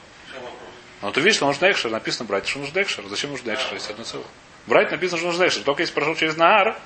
Но 1.02 1.12
ты 1.12 1.22
видишь, 1.22 1.36
что 1.36 1.46
нужно 1.46 1.70
экшер, 1.72 1.92
написано 1.92 2.26
брать, 2.26 2.48
что 2.48 2.60
нужно 2.60 2.82
экшер. 2.82 3.08
Зачем 3.08 3.32
нужно 3.32 3.54
экшер, 3.54 3.74
если 3.76 3.92
одно 3.92 4.04
целое? 4.04 4.26
Брать 4.66 4.92
написано, 4.92 5.18
что 5.20 5.28
нужно 5.28 5.48
экшер. 5.48 5.64
Только 5.64 5.84
если 5.84 5.94
прошел 5.94 6.16
через 6.16 6.36
Наар, 6.38 6.80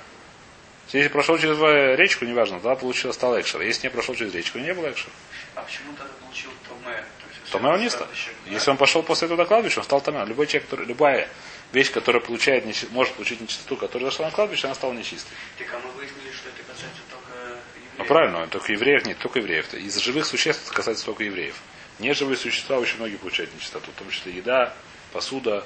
если 0.92 1.08
прошел 1.08 1.38
через 1.38 1.58
речку, 1.98 2.24
неважно, 2.24 2.60
тогда 2.60 2.76
получилось 2.76 3.16
стал 3.16 3.38
экшер. 3.40 3.62
Если 3.62 3.86
не 3.86 3.90
прошел 3.90 4.14
через 4.14 4.34
речку, 4.34 4.58
не 4.58 4.74
было 4.74 4.90
экшер. 4.90 5.10
А 5.54 5.62
почему 5.62 5.92
тогда 5.94 6.12
получил 6.20 6.50
Томе? 6.68 7.04
То 7.46 7.58
Томе 7.58 7.68
он 7.70 7.80
не 7.80 7.90
стал. 7.90 8.08
Если 8.46 8.70
он 8.70 8.76
пошел 8.76 9.02
после 9.02 9.26
этого 9.26 9.38
на 9.38 9.44
кладбище, 9.44 9.78
он 9.80 9.84
стал 9.84 10.00
томе. 10.00 10.24
Любой 10.24 10.46
человек, 10.46 10.68
который, 10.68 10.86
любая 10.86 11.28
вещь, 11.72 11.90
которая 11.90 12.22
получает, 12.22 12.64
может 12.90 13.14
получить 13.14 13.40
нечистоту, 13.40 13.76
которая 13.76 14.10
зашла 14.10 14.26
на 14.26 14.32
кладбище, 14.32 14.66
она 14.66 14.74
стала 14.74 14.92
нечистой. 14.92 15.36
Так 15.58 15.68
а 15.72 15.78
мы 15.78 15.90
выяснили, 15.92 16.30
что 16.32 16.48
это 16.48 16.62
касается 16.62 17.00
только 17.10 17.32
евреев. 17.38 17.98
Ну 17.98 18.04
правильно, 18.04 18.46
только 18.48 18.72
евреев 18.72 19.06
нет, 19.06 19.18
только 19.18 19.38
евреев. 19.38 19.74
Из 19.74 19.96
живых 19.98 20.26
существ 20.26 20.64
это 20.66 20.74
касается 20.74 21.04
только 21.04 21.24
евреев. 21.24 21.56
Неживые 21.98 22.36
существа 22.36 22.78
очень 22.78 22.96
многие 22.96 23.16
получают 23.16 23.54
нечистоту, 23.54 23.90
в 23.90 23.94
том 23.94 24.10
числе 24.10 24.32
еда, 24.32 24.74
посуда, 25.12 25.64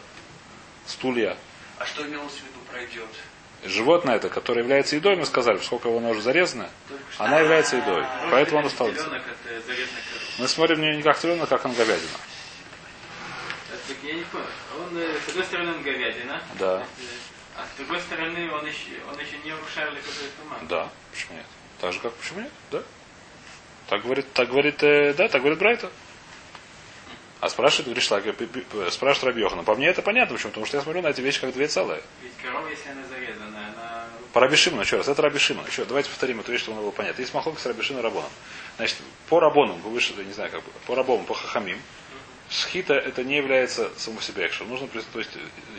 стулья. 0.87 1.37
А 1.79 1.87
что 1.87 2.07
имелось 2.07 2.33
в 2.33 2.43
виду 2.43 2.61
пройдет? 2.71 3.09
Животное 3.65 4.17
это, 4.17 4.29
которое 4.29 4.61
является 4.61 4.97
едой, 4.97 5.17
мы 5.17 5.27
сказали, 5.27 5.59
сколько 5.59 5.89
его 5.89 5.99
ноже 5.99 6.21
зарезано, 6.21 6.69
она 7.19 7.41
является 7.41 7.77
едой. 7.77 8.03
А, 8.05 8.29
Поэтому 8.31 8.61
он 8.61 8.67
остался. 8.67 8.95
Теленок 9.03 9.23
э, 9.27 9.61
коровы. 9.61 9.87
Мы 10.39 10.49
смотрим 10.49 10.81
не 10.81 11.03
как 11.03 11.19
теленок, 11.19 11.49
как 11.49 11.65
он 11.65 11.73
говядина. 11.73 12.11
Так 13.89 13.97
я 14.03 14.15
не 14.15 14.23
понял. 14.25 14.47
Он, 14.79 14.99
э, 14.99 15.15
с 15.25 15.29
одной 15.31 15.45
стороны, 15.45 15.73
он 15.73 15.83
говядина. 15.83 16.43
Да. 16.59 16.79
Э, 16.81 16.85
А 17.59 17.65
с 17.67 17.77
другой 17.79 18.01
стороны, 18.01 18.53
он 18.53 18.67
еще, 18.67 18.91
он 19.11 19.19
еще 19.19 19.39
не 19.45 19.53
укшарли 19.53 19.97
какой 19.97 20.29
туман. 20.43 20.67
Да, 20.69 20.89
почему 21.11 21.35
нет? 21.39 21.47
Так 21.81 21.93
же 21.93 21.99
как 22.01 22.13
почему 22.15 22.41
нет? 22.41 22.53
Да. 22.71 22.83
Так 23.89 24.03
говорит, 24.03 24.33
так 24.33 24.49
говорит, 24.49 24.83
э, 24.83 25.15
да, 25.15 25.29
так 25.29 25.41
говорит 25.41 25.59
Брайта. 25.59 25.91
А 27.41 27.49
спрашивает 27.51 27.93
Гришлаг, 27.95 28.25
спрашивает 28.91 29.25
Рабьехана. 29.25 29.63
По 29.63 29.75
мне 29.75 29.89
это 29.89 30.03
понятно, 30.03 30.35
почему? 30.37 30.51
Потому 30.51 30.67
что 30.67 30.79
я 30.79 30.83
смотрю 30.83 31.03
на 31.03 31.09
эти 31.09 31.21
вещи 31.21 31.41
как 31.41 31.53
две 31.53 31.69
целые. 31.69 32.03
Ведь 32.23 32.33
корова, 32.43 32.67
если 32.69 32.89
она 32.89 33.03
зарезана. 33.09 33.46
По 34.37 34.41
Рабишиму, 34.41 34.83
еще 34.83 34.99
раз, 34.99 35.09
это 35.09 35.23
Рабишима. 35.23 35.65
Еще, 35.67 35.87
давайте 35.87 36.11
повторим 36.11 36.41
эту 36.41 36.53
вещь, 36.53 36.61
чтобы 36.61 36.83
было 36.83 36.91
понятно. 36.91 37.23
Есть 37.23 37.33
махок 37.33 37.59
с 37.59 37.65
Рабишима 37.65 38.01
и 38.01 38.03
Рабоном. 38.03 38.29
Значит, 38.77 38.99
по 39.31 39.41
Рабону, 39.41 39.73
вы 39.77 39.89
выше, 39.89 40.13
не 40.13 40.33
знаю 40.35 40.51
как 40.51 40.63
бы, 40.63 40.71
по 40.87 40.95
Рабому, 40.95 41.25
по 41.25 41.33
Хахамим, 41.33 41.79
Шхита 42.51 42.93
это 42.93 43.25
не 43.25 43.39
является 43.39 43.89
само 43.97 44.21
себе 44.21 44.47
экшер. 44.47 44.67
Нужно, 44.67 44.89
то 44.89 45.19
есть, 45.19 45.31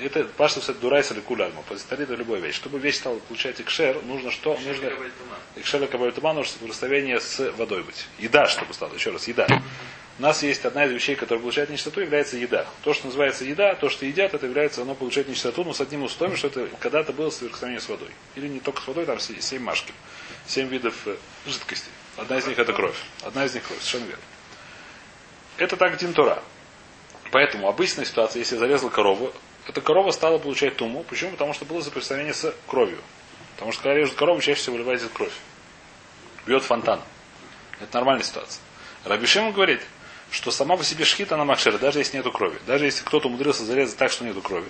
это 0.01 0.23
пашта 0.23 0.59
это 0.59 0.73
дурайс 0.73 1.11
или 1.11 1.19
куляльма. 1.19 1.61
По 1.69 1.75
это 1.75 2.15
любая 2.15 2.39
вещь. 2.39 2.55
Чтобы 2.55 2.79
вещь 2.79 2.95
стала 2.95 3.19
получать 3.19 3.61
экшер, 3.61 4.01
нужно 4.05 4.31
что? 4.31 4.57
Нужно 4.57 4.89
Кабаль 4.89 5.11
туман. 5.11 5.39
экшер 5.57 5.87
кабаль 5.87 6.11
туман, 6.11 6.35
нужно 6.37 6.67
расстояние 6.67 7.21
с 7.21 7.51
водой 7.57 7.83
быть. 7.83 8.07
Еда, 8.17 8.47
чтобы 8.47 8.73
стало, 8.73 8.95
еще 8.95 9.11
раз, 9.11 9.27
еда. 9.27 9.45
У 10.19 10.21
нас 10.23 10.41
есть 10.41 10.65
одна 10.65 10.86
из 10.86 10.91
вещей, 10.91 11.15
которая 11.15 11.39
получает 11.41 11.69
нечистоту, 11.69 12.01
является 12.01 12.38
еда. 12.38 12.65
То, 12.84 12.93
что 12.93 13.06
называется 13.06 13.45
еда, 13.45 13.75
то, 13.75 13.88
что 13.89 14.06
едят, 14.06 14.34
это 14.34 14.47
является, 14.47 14.82
оно 14.82 14.95
получает 14.95 15.27
нечистоту, 15.27 15.63
но 15.63 15.73
с 15.73 15.82
одним 15.82 16.03
условием, 16.03 16.38
что 16.38 16.47
это 16.47 16.67
когда-то 16.80 17.13
было 17.13 17.30
соприкосновение 17.30 17.80
с 17.80 17.88
водой. 17.88 18.10
Или 18.36 18.47
не 18.47 18.60
только 18.60 18.82
с 18.82 18.88
водой, 18.88 19.06
там 19.06 19.19
се- 19.19 19.39
семь 19.41 19.62
машки. 19.62 19.93
Семь 20.47 20.69
видов 20.69 20.95
э, 21.06 21.17
жидкостей. 21.45 21.91
Одна 22.17 22.39
из 22.39 22.47
них 22.47 22.58
это 22.58 22.73
кровь. 22.73 22.97
Одна 23.21 23.45
из 23.45 23.53
них 23.53 23.63
кровь, 23.63 23.80
совершенно 23.80 24.08
верно. 24.10 24.23
Это 25.58 25.77
так 25.77 25.97
Динтура. 25.97 26.41
Поэтому 27.32 27.67
обычная 27.67 28.06
ситуация, 28.06 28.39
если 28.39 28.56
я 28.56 28.60
зарезал 28.60 28.89
корову, 28.89 29.32
эта 29.67 29.82
корова 29.82 30.10
стала 30.12 30.39
получать 30.39 30.77
туму. 30.77 31.03
Почему? 31.03 31.32
Потому 31.32 31.53
что 31.53 31.65
было 31.65 31.82
соприкосновение 31.82 32.34
с 32.34 32.53
кровью. 32.65 32.99
Потому 33.56 33.71
что 33.71 33.84
когда 33.84 33.95
режут 33.95 34.15
корову, 34.15 34.39
чаще 34.41 34.60
всего 34.62 34.77
выливается 34.77 35.10
кровь. 35.10 35.34
Бьет 36.47 36.63
фонтан. 36.63 37.01
Это 37.82 37.95
нормальная 37.97 38.23
ситуация. 38.23 38.62
Рабишима 39.03 39.51
говорит, 39.51 39.82
что 40.31 40.51
сама 40.51 40.77
по 40.77 40.83
себе 40.83 41.05
шхита 41.05 41.37
на 41.37 41.45
махшера, 41.45 41.77
даже 41.77 41.99
если 41.99 42.17
нету 42.17 42.31
крови. 42.31 42.59
Даже 42.67 42.85
если 42.85 43.03
кто-то 43.03 43.27
умудрился 43.27 43.63
зарезать 43.65 43.97
так, 43.97 44.11
что 44.11 44.25
нету 44.25 44.41
крови. 44.41 44.69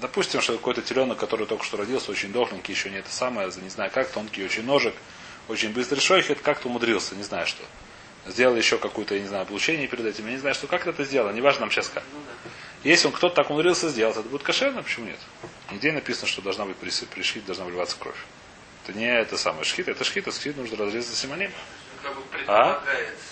Допустим, 0.00 0.40
что 0.42 0.52
какой-то 0.52 0.82
теленок, 0.82 1.18
который 1.18 1.46
только 1.46 1.64
что 1.64 1.78
родился, 1.78 2.10
очень 2.10 2.30
дохленький, 2.32 2.74
еще 2.74 2.90
не 2.90 2.98
это 2.98 3.10
самое, 3.10 3.50
не 3.62 3.70
знаю 3.70 3.90
как, 3.90 4.08
тонкий 4.10 4.44
очень 4.44 4.64
ножик, 4.64 4.94
очень 5.48 5.72
быстрый 5.72 6.00
шойхет, 6.00 6.40
как-то 6.40 6.68
умудрился, 6.68 7.14
не 7.16 7.22
знаю 7.22 7.46
что. 7.46 7.62
Сделал 8.26 8.56
еще 8.56 8.76
какое-то, 8.76 9.14
я 9.14 9.20
не 9.22 9.28
знаю, 9.28 9.42
облучение 9.42 9.86
перед 9.86 10.04
этим, 10.04 10.26
я 10.26 10.32
не 10.32 10.38
знаю, 10.38 10.54
что 10.54 10.66
как 10.66 10.86
это 10.86 11.04
сделал, 11.04 11.32
неважно 11.32 11.60
нам 11.60 11.70
сейчас 11.70 11.88
как. 11.88 12.02
Если 12.84 13.06
он 13.06 13.12
кто-то 13.12 13.36
так 13.36 13.50
умудрился 13.50 13.88
сделать, 13.88 14.16
это 14.16 14.28
будет 14.28 14.42
кошерно, 14.42 14.82
почему 14.82 15.06
нет? 15.06 15.18
Нигде 15.70 15.92
написано, 15.92 16.28
что 16.28 16.42
должна 16.42 16.66
быть 16.66 16.76
прис- 16.76 17.06
пришит, 17.06 17.46
должна 17.46 17.64
вливаться 17.64 17.96
кровь. 17.98 18.18
Это 18.84 18.96
не 18.98 19.06
это 19.06 19.36
самое 19.38 19.64
шхит, 19.64 19.88
это 19.88 20.04
шхит, 20.04 20.28
а 20.28 20.32
шхит 20.32 20.56
нужно 20.56 20.76
разрезать 20.76 21.16
симоним. 21.16 21.50
Ну, 21.50 22.08
как 22.08 22.16
бы 22.16 22.22
предполагается. 22.30 23.24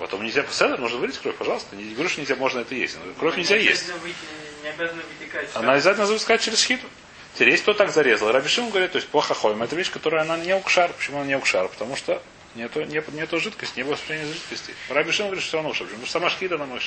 Потом. 0.00 0.20
Потом 0.20 0.24
нельзя, 0.24 0.44
седер, 0.50 0.78
нужно 0.78 0.98
вылить 0.98 1.18
кровь, 1.18 1.36
пожалуйста. 1.36 1.76
Не 1.76 1.92
говорю, 1.92 2.08
что 2.08 2.20
нельзя, 2.22 2.34
можно 2.34 2.60
это 2.60 2.74
есть. 2.74 2.96
Но 3.04 3.12
Кровь 3.14 3.36
нельзя 3.36 3.58
не 3.58 3.64
есть. 3.64 3.86
выйти- 4.02 4.16
Не 4.64 4.72
вытекать. 4.72 5.50
Она 5.54 5.74
обязательно 5.74 6.06
запускать 6.06 6.40
через 6.40 6.58
шхиту. 6.60 6.86
Теперь 7.34 7.50
есть 7.50 7.62
кто 7.62 7.74
так 7.74 7.90
зарезал. 7.92 8.32
Рабишим 8.32 8.70
говорит, 8.70 8.92
то 8.92 8.96
есть 8.96 9.08
плохо 9.08 9.34
ходим. 9.34 9.62
Это 9.62 9.76
вещь, 9.76 9.90
которая 9.90 10.22
она 10.22 10.38
не 10.38 10.54
укшар. 10.54 10.90
Почему 10.94 11.18
она 11.18 11.26
не 11.26 11.36
укшар? 11.36 11.68
Потому 11.68 11.96
что 11.96 12.22
нету, 12.54 12.82
нету, 12.84 13.12
нету 13.12 13.38
жидкости, 13.40 13.78
не 13.78 13.84
было 13.84 13.92
восприятия 13.92 14.32
жидкости. 14.32 14.74
Рабишим 14.88 15.26
говорит, 15.26 15.42
что 15.42 15.48
все 15.48 15.56
равно 15.58 15.70
укшар. 15.70 15.86
Потому 15.86 16.06
что 16.06 16.12
сама 16.12 16.30
шхита 16.30 16.56
на 16.56 16.64
мой 16.64 16.80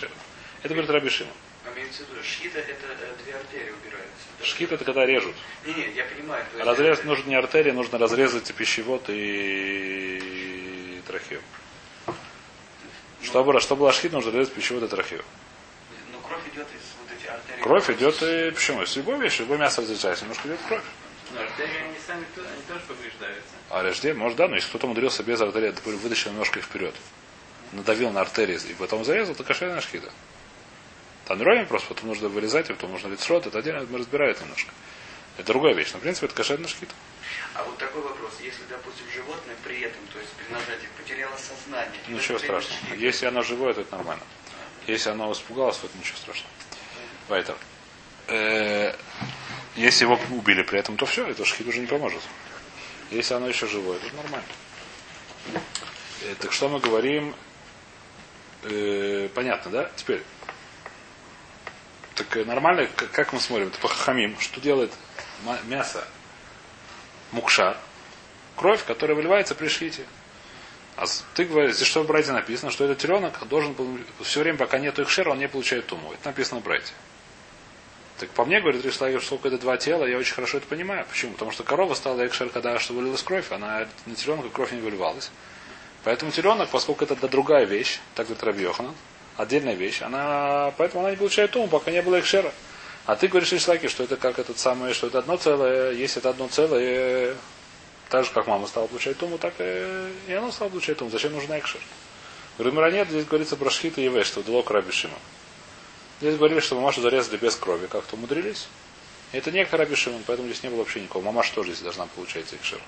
Это 0.63 0.73
говорит 0.73 0.89
Рабишим. 0.89 1.27
А 1.65 1.73
имеется 1.73 2.03
в 2.03 2.09
виду, 2.09 2.23
шхита 2.23 2.59
это 2.59 2.71
э, 2.71 3.23
две 3.23 3.35
артерии 3.35 3.71
убираются. 3.71 4.25
Шхит 4.43 4.71
это 4.71 4.83
когда 4.83 5.05
режут. 5.05 5.35
Не, 5.65 5.73
не, 5.73 5.93
я 5.93 6.03
понимаю. 6.05 6.43
Разрез 6.59 7.03
нужно 7.03 7.29
не 7.29 7.35
артерии, 7.35 7.71
нужно 7.71 7.97
разрезать 7.99 8.51
пищевод 8.53 9.05
и 9.07 10.99
трахею. 11.07 11.41
Чтобы, 13.23 13.59
чтобы 13.59 13.79
была 13.81 13.93
шхит, 13.93 14.11
нужно 14.11 14.31
разрезать 14.31 14.53
пищевод 14.53 14.83
и 14.83 14.87
трахею. 14.87 15.23
Ну, 16.11 16.19
кровь 16.19 16.41
идет 16.53 16.67
из 16.67 16.81
вот 17.01 17.17
этих 17.17 17.29
артерий. 17.31 17.63
Кровь 17.63 17.89
идет 17.89 18.21
и 18.21 18.51
почему? 18.51 18.85
С 18.85 18.95
любой 18.95 19.17
вещью, 19.19 19.45
любое 19.45 19.59
мясо 19.59 19.81
разрезается, 19.81 20.25
немножко 20.25 20.47
идет 20.49 20.59
кровь. 20.67 20.83
Но 21.33 21.41
артерии 21.41 21.77
они 21.77 21.95
сами 22.05 22.25
они 22.35 22.61
тоже 22.67 22.81
повреждаются. 22.87 23.53
А 23.69 23.81
рождение, 23.81 24.19
может, 24.19 24.37
да, 24.37 24.47
но 24.47 24.55
если 24.55 24.69
кто-то 24.69 24.85
умудрился 24.85 25.23
без 25.23 25.41
артерии, 25.41 25.71
допустим, 25.71 25.97
вытащил 25.97 26.31
немножко 26.31 26.59
их 26.59 26.65
вперед, 26.65 26.93
надавил 27.71 28.11
на 28.11 28.21
артерии 28.21 28.59
и 28.69 28.73
потом 28.73 29.03
зарезал, 29.03 29.33
то 29.35 29.43
кошерная 29.43 29.81
шхита. 29.81 30.11
Там 31.25 31.39
не 31.39 31.65
просто, 31.65 31.87
потом 31.87 32.09
нужно 32.09 32.27
вырезать, 32.27 32.69
и 32.69 32.73
потом 32.73 32.91
нужно 32.91 33.07
лицрот, 33.07 33.47
это 33.47 33.57
отдельно, 33.57 33.85
мы 33.89 33.99
разбираем 33.99 34.31
это 34.31 34.43
немножко. 34.43 34.71
Это 35.37 35.47
другая 35.47 35.73
вещь, 35.73 35.91
но 35.93 35.99
в 35.99 36.01
принципе 36.01 36.27
это 36.27 36.35
кошерная 36.35 36.67
шхита. 36.67 36.93
А 37.55 37.63
вот 37.63 37.77
такой 37.77 38.01
вопрос. 38.01 38.33
Если, 38.41 38.63
допустим, 38.69 39.05
животное 39.13 39.55
при 39.63 39.81
этом, 39.81 40.05
то 40.11 40.19
есть 40.19 40.31
при 40.33 40.51
нажатии, 40.53 40.87
потеряло 40.97 41.35
сознание. 41.37 41.99
Ничего 42.07 42.39
страшного. 42.39 42.79
шхита, 42.79 42.95
Если 42.95 43.25
оно 43.27 43.43
живое, 43.43 43.73
то 43.73 43.81
это 43.81 43.95
нормально. 43.95 44.23
Если 44.87 45.09
оно 45.09 45.31
испугалось, 45.31 45.77
то 45.77 45.87
это 45.87 45.97
ничего 45.97 46.17
страшного. 46.17 46.51
Вайтер. 47.29 47.55
Э, 48.27 48.95
Если 49.75 50.05
его 50.05 50.19
убили 50.31 50.63
при 50.63 50.79
этом, 50.79 50.97
то 50.97 51.05
все, 51.05 51.27
это 51.27 51.45
шхит 51.45 51.67
уже 51.67 51.79
не 51.79 51.87
поможет. 51.87 52.21
Если 53.11 53.33
оно 53.35 53.47
еще 53.47 53.67
живое, 53.67 53.99
то 53.99 54.15
нормально. 54.15 54.47
Э, 56.23 56.35
Так 56.39 56.51
что 56.53 56.69
мы 56.69 56.79
говорим? 56.79 57.35
Э, 58.63 59.29
понятно, 59.35 59.71
да? 59.71 59.91
Теперь. 59.95 60.23
Так 62.15 62.35
нормально, 62.45 62.87
как, 63.11 63.33
мы 63.33 63.39
смотрим? 63.39 63.67
Это 63.67 63.79
по 63.79 63.87
хахамим. 63.87 64.39
Что 64.39 64.59
делает 64.61 64.91
мясо 65.65 66.07
мукша? 67.33 67.77
Кровь, 68.55 68.85
которая 68.85 69.15
выливается 69.15 69.55
при 69.55 69.67
шхите. 69.67 70.05
А 70.95 71.05
ты 71.33 71.45
говоришь, 71.45 71.75
здесь 71.75 71.87
что 71.87 72.03
в 72.03 72.07
Брайте 72.07 72.31
написано, 72.31 72.71
что 72.71 72.85
этот 72.85 72.99
теленок 72.99 73.47
должен 73.47 73.73
был 73.73 73.97
все 74.21 74.41
время, 74.41 74.59
пока 74.59 74.77
нету 74.77 75.01
экшера, 75.03 75.31
он 75.31 75.39
не 75.39 75.47
получает 75.47 75.87
туму. 75.87 76.13
Это 76.13 76.27
написано 76.27 76.61
в 76.61 76.63
Брайте. 76.63 76.93
Так 78.19 78.29
по 78.29 78.45
мне, 78.45 78.61
говорит 78.61 78.85
Ришлагер, 78.85 79.21
что 79.21 79.39
это 79.43 79.57
два 79.57 79.77
тела, 79.77 80.05
я 80.05 80.17
очень 80.17 80.35
хорошо 80.35 80.57
это 80.57 80.67
понимаю. 80.67 81.05
Почему? 81.09 81.33
Потому 81.33 81.51
что 81.51 81.63
корова 81.63 81.95
стала 81.95 82.25
экшер, 82.25 82.49
когда 82.49 82.77
что 82.77 82.93
вылилась 82.93 83.23
кровь, 83.23 83.51
она 83.51 83.87
на 84.05 84.15
теленка 84.15 84.49
кровь 84.49 84.71
не 84.71 84.81
выливалась. 84.81 85.31
Поэтому 86.03 86.31
теленок, 86.31 86.69
поскольку 86.69 87.05
это 87.05 87.15
другая 87.27 87.65
вещь, 87.65 87.99
так 88.13 88.27
говорит 88.27 88.43
Рабьехана, 88.43 88.93
отдельная 89.37 89.73
вещь, 89.73 90.01
она, 90.01 90.73
поэтому 90.77 91.01
она 91.01 91.11
не 91.11 91.17
получает 91.17 91.51
туму, 91.51 91.67
пока 91.67 91.89
не 91.91 92.01
было 92.03 92.19
экшера. 92.19 92.53
А 93.05 93.15
ты 93.15 93.27
говоришь, 93.27 93.51
Ришлаки, 93.51 93.87
что 93.87 94.03
это 94.03 94.15
как 94.15 94.39
этот 94.39 94.57
самый, 94.57 94.93
что 94.93 95.07
это 95.07 95.19
одно 95.19 95.35
целое, 95.37 95.91
если 95.91 96.19
это 96.19 96.29
одно 96.29 96.47
целое, 96.47 97.35
так 98.09 98.25
же, 98.25 98.31
как 98.31 98.47
мама 98.47 98.67
стала 98.67 98.87
получать 98.87 99.17
туму, 99.17 99.37
так 99.37 99.53
и, 99.59 100.33
она 100.33 100.51
стала 100.51 100.69
получать 100.69 100.97
туму. 100.97 101.11
Зачем 101.11 101.33
нужен 101.33 101.51
экшер? 101.57 101.81
Говорит, 102.57 102.93
нет, 102.93 103.09
здесь 103.09 103.25
говорится 103.25 103.55
про 103.57 103.69
шхита 103.69 103.99
и 103.99 104.07
веш, 104.07 104.27
что 104.27 104.43
дало 104.43 104.63
Рабишима. 104.63 105.17
Здесь 106.21 106.37
говорили, 106.37 106.61
что 106.61 106.75
мамашу 106.75 107.01
зарезали 107.01 107.37
без 107.37 107.55
крови. 107.55 107.87
Как-то 107.87 108.15
умудрились. 108.15 108.67
И 109.33 109.37
это 109.37 109.51
не 109.51 109.63
Раби 109.63 109.95
Шимон, 109.95 110.23
поэтому 110.25 110.47
здесь 110.47 110.63
не 110.63 110.69
было 110.69 110.79
вообще 110.79 111.01
никого. 111.01 111.21
Мамаша 111.21 111.53
тоже 111.55 111.71
здесь 111.71 111.81
должна 111.81 112.05
получать 112.05 112.45
экшер 112.53 112.79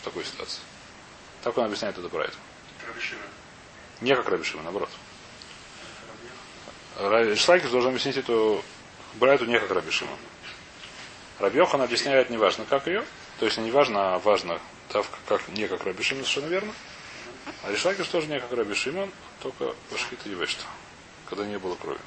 в 0.00 0.04
такой 0.04 0.24
ситуации. 0.24 0.60
Так 1.42 1.56
он 1.56 1.64
объясняет 1.64 1.96
это 1.96 2.08
Брайт. 2.08 2.34
Рабишина. 2.86 3.22
Не 4.00 4.16
как 4.16 4.28
Раби 4.28 4.42
Шимон, 4.42 4.64
наоборот. 4.64 4.90
Шлайкер 7.36 7.70
должен 7.70 7.90
объяснить 7.90 8.16
эту 8.16 8.64
Брайту 9.14 9.44
не 9.44 9.58
как 9.58 9.70
Раби 9.70 9.90
Шимон. 9.90 10.18
Рабьехан 11.38 11.80
объясняет 11.82 12.30
неважно, 12.30 12.64
как 12.64 12.86
ее. 12.86 13.04
То 13.38 13.46
есть 13.46 13.58
не 13.58 13.70
важно, 13.70 14.14
а 14.14 14.18
важно, 14.18 14.60
так, 14.88 15.06
как, 15.26 15.48
не 15.48 15.66
как 15.68 15.84
Раби 15.84 16.02
Шимон, 16.02 16.24
совершенно 16.24 16.50
верно. 16.50 16.72
А 17.64 17.70
Ришлакиш 17.70 18.06
тоже 18.06 18.28
не 18.28 18.40
как 18.40 18.52
Раби 18.52 18.74
Шимон, 18.74 19.10
только 19.42 19.74
Пашхита 19.90 20.28
и 20.28 20.34
Вешта, 20.34 20.64
когда 21.28 21.44
не 21.46 21.58
было 21.58 21.74
крови. 21.74 21.98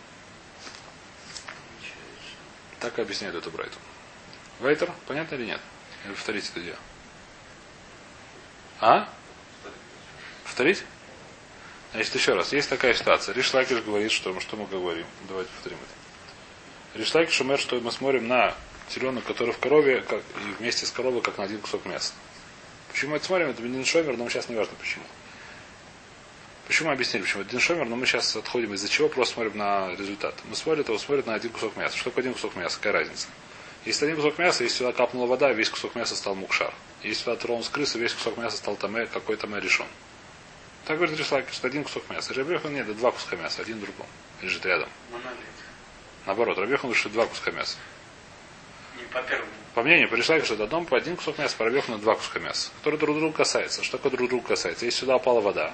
Так 2.79 2.97
и 2.97 3.01
объясняет 3.01 3.35
это 3.35 3.49
Брайту. 3.49 3.77
Вейтер, 4.59 4.91
понятно 5.07 5.35
или 5.35 5.45
нет? 5.45 5.61
Или 6.05 6.13
повторите 6.13 6.49
это 6.51 6.61
дело? 6.61 6.77
А? 8.79 9.09
Повторить? 10.43 10.83
Значит, 11.91 12.15
еще 12.15 12.33
раз. 12.33 12.53
Есть 12.53 12.69
такая 12.69 12.93
ситуация. 12.93 13.33
Ришлакиш 13.33 13.81
говорит, 13.81 14.11
что, 14.11 14.37
что 14.39 14.57
мы 14.57 14.65
говорим. 14.67 15.05
Давайте 15.27 15.49
повторим 15.51 15.77
это. 15.77 16.04
Ришлакиш 16.95 17.41
умер, 17.41 17.59
что 17.59 17.79
мы 17.81 17.91
смотрим 17.91 18.27
на 18.27 18.55
теленок, 18.87 19.25
который 19.25 19.51
в 19.51 19.59
корове, 19.59 20.01
как, 20.01 20.21
и 20.21 20.53
вместе 20.59 20.85
с 20.85 20.91
коровой, 20.91 21.21
как 21.21 21.37
на 21.37 21.43
один 21.43 21.59
кусок 21.59 21.85
мяса. 21.85 22.13
Почему 22.89 23.17
это 23.17 23.25
смотрим? 23.25 23.49
Это 23.49 23.61
Бенин 23.61 23.83
Шомер, 23.83 24.15
но 24.15 24.29
сейчас 24.29 24.47
не 24.47 24.55
важно 24.55 24.73
почему. 24.79 25.03
Почему 26.67 26.91
объяснили, 26.91 27.23
почему 27.23 27.41
это 27.41 27.59
Шомер, 27.59 27.85
но 27.85 27.97
мы 27.97 28.05
сейчас 28.05 28.33
отходим 28.37 28.73
из-за 28.73 28.87
чего, 28.87 29.09
просто 29.09 29.33
смотрим 29.33 29.57
на 29.57 29.93
результат. 29.95 30.35
Мы 30.45 30.55
смотрим, 30.55 30.85
его 30.85 30.97
смотрят 30.97 31.27
на 31.27 31.33
один 31.33 31.51
кусок 31.51 31.75
мяса. 31.75 31.97
Что 31.97 32.11
такое 32.11 32.23
один 32.23 32.33
кусок 32.33 32.55
мяса? 32.55 32.77
Какая 32.77 32.93
разница? 32.93 33.27
Если 33.83 34.05
один 34.05 34.15
кусок 34.15 34.37
мяса, 34.39 34.63
если 34.63 34.77
сюда 34.77 34.93
капнула 34.93 35.27
вода, 35.27 35.51
весь 35.51 35.69
кусок 35.69 35.95
мяса 35.95 36.15
стал 36.15 36.35
мукшар. 36.35 36.73
Если 37.03 37.23
сюда 37.23 37.35
тронулась 37.35 37.67
крыса, 37.67 37.99
весь 37.99 38.13
кусок 38.13 38.37
мяса 38.37 38.55
стал 38.55 38.77
таме, 38.77 39.05
какой 39.07 39.35
таме 39.35 39.59
решен. 39.59 39.85
Так 40.85 40.97
говорит 40.97 41.19
Ришлак, 41.19 41.49
что 41.51 41.67
один 41.67 41.83
кусок 41.83 42.09
мяса. 42.09 42.33
Рабехан 42.33 42.73
нет, 42.73 42.87
это 42.87 42.97
два 42.97 43.11
куска 43.11 43.35
мяса, 43.35 43.61
один 43.61 43.81
другом. 43.81 44.07
Лежит 44.41 44.65
рядом. 44.65 44.87
Монолит. 45.11 45.54
Наоборот, 46.25 46.57
Рабехан 46.57 46.81
говорит, 46.89 46.99
что 46.99 47.09
два 47.09 47.25
куска 47.25 47.51
мяса. 47.51 47.77
Не 48.97 49.03
по 49.05 49.21
первому. 49.21 49.51
По 49.73 49.83
мнению 49.83 50.09
Паришлака, 50.09 50.45
что 50.45 50.53
это 50.55 50.63
одном 50.63 50.85
по 50.85 50.97
один 50.97 51.17
кусок 51.17 51.37
мяса, 51.37 51.55
по 51.57 51.65
Рабехану 51.65 51.97
два 51.97 52.15
куска 52.15 52.39
мяса, 52.39 52.71
которые 52.79 52.99
друг 52.99 53.17
друга 53.17 53.35
касаются. 53.37 53.83
Что 53.83 53.97
такое 53.97 54.11
друг 54.11 54.29
друга 54.29 54.47
касается? 54.49 54.85
Если 54.85 55.01
сюда 55.01 55.17
упала 55.17 55.41
вода, 55.41 55.73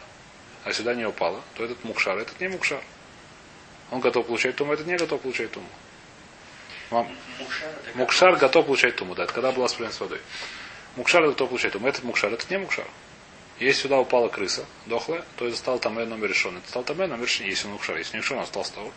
а 0.64 0.74
сюда 0.74 0.94
не 0.96 1.06
упала, 1.06 1.42
то 1.56 1.64
этот 1.64 1.84
мукшар, 1.84 2.18
этот 2.18 2.40
не 2.40 2.48
мукшар. 2.48 2.82
Он 3.92 4.00
готов 4.00 4.26
получать 4.28 4.56
туму, 4.56 4.74
этот 4.74 4.88
не 4.88 4.96
готов 4.98 5.22
получать 5.22 5.52
туму. 5.52 5.68
Вам- 6.90 7.08
Мукшар, 7.40 7.70
Мукшар 7.96 8.36
готов 8.36 8.66
получать 8.66 8.96
туму, 8.96 9.16
да, 9.16 9.24
это 9.24 9.34
когда 9.34 9.52
была 9.52 9.68
сплена 9.70 9.92
с 9.92 10.00
водой. 10.00 10.20
Мукшар 10.98 11.24
готов 11.26 11.50
получать 11.50 11.72
туму, 11.74 11.88
этот 11.88 12.04
мукшар, 12.04 12.34
этот 12.34 12.50
не 12.50 12.58
мукшар. 12.58 12.86
Если 13.60 13.84
сюда 13.84 14.00
упала 14.00 14.28
крыса, 14.28 14.66
дохлая, 14.88 15.24
то 15.38 15.48
это 15.48 15.56
стал 15.56 15.80
там 15.80 15.94
номер 15.94 16.28
решен. 16.30 16.58
Это 16.58 16.68
стал 16.68 16.84
там 16.84 16.98
номер 16.98 17.22
решен, 17.22 17.46
если 17.46 17.68
он 17.68 17.74
мукшар. 17.74 17.98
Если 17.98 18.18
не 18.18 18.22
решен, 18.24 18.40
он 18.40 18.46
стал 18.48 18.66
стол. 18.66 18.92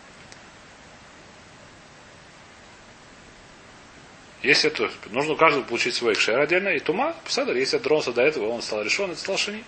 Если 4.45 4.69
это, 4.69 4.91
нужно 5.09 5.33
у 5.33 5.37
каждого 5.37 5.63
получить 5.63 5.95
свой 5.95 6.13
экшер 6.13 6.39
отдельно, 6.39 6.69
и 6.69 6.79
тума, 6.79 7.15
псадр, 7.25 7.55
если 7.55 7.79
тронулся 7.79 8.13
до 8.13 8.21
этого, 8.21 8.49
он 8.49 8.61
стал 8.61 8.83
решен, 8.83 9.09
это 9.09 9.19
стал 9.19 9.37
шини. 9.37 9.63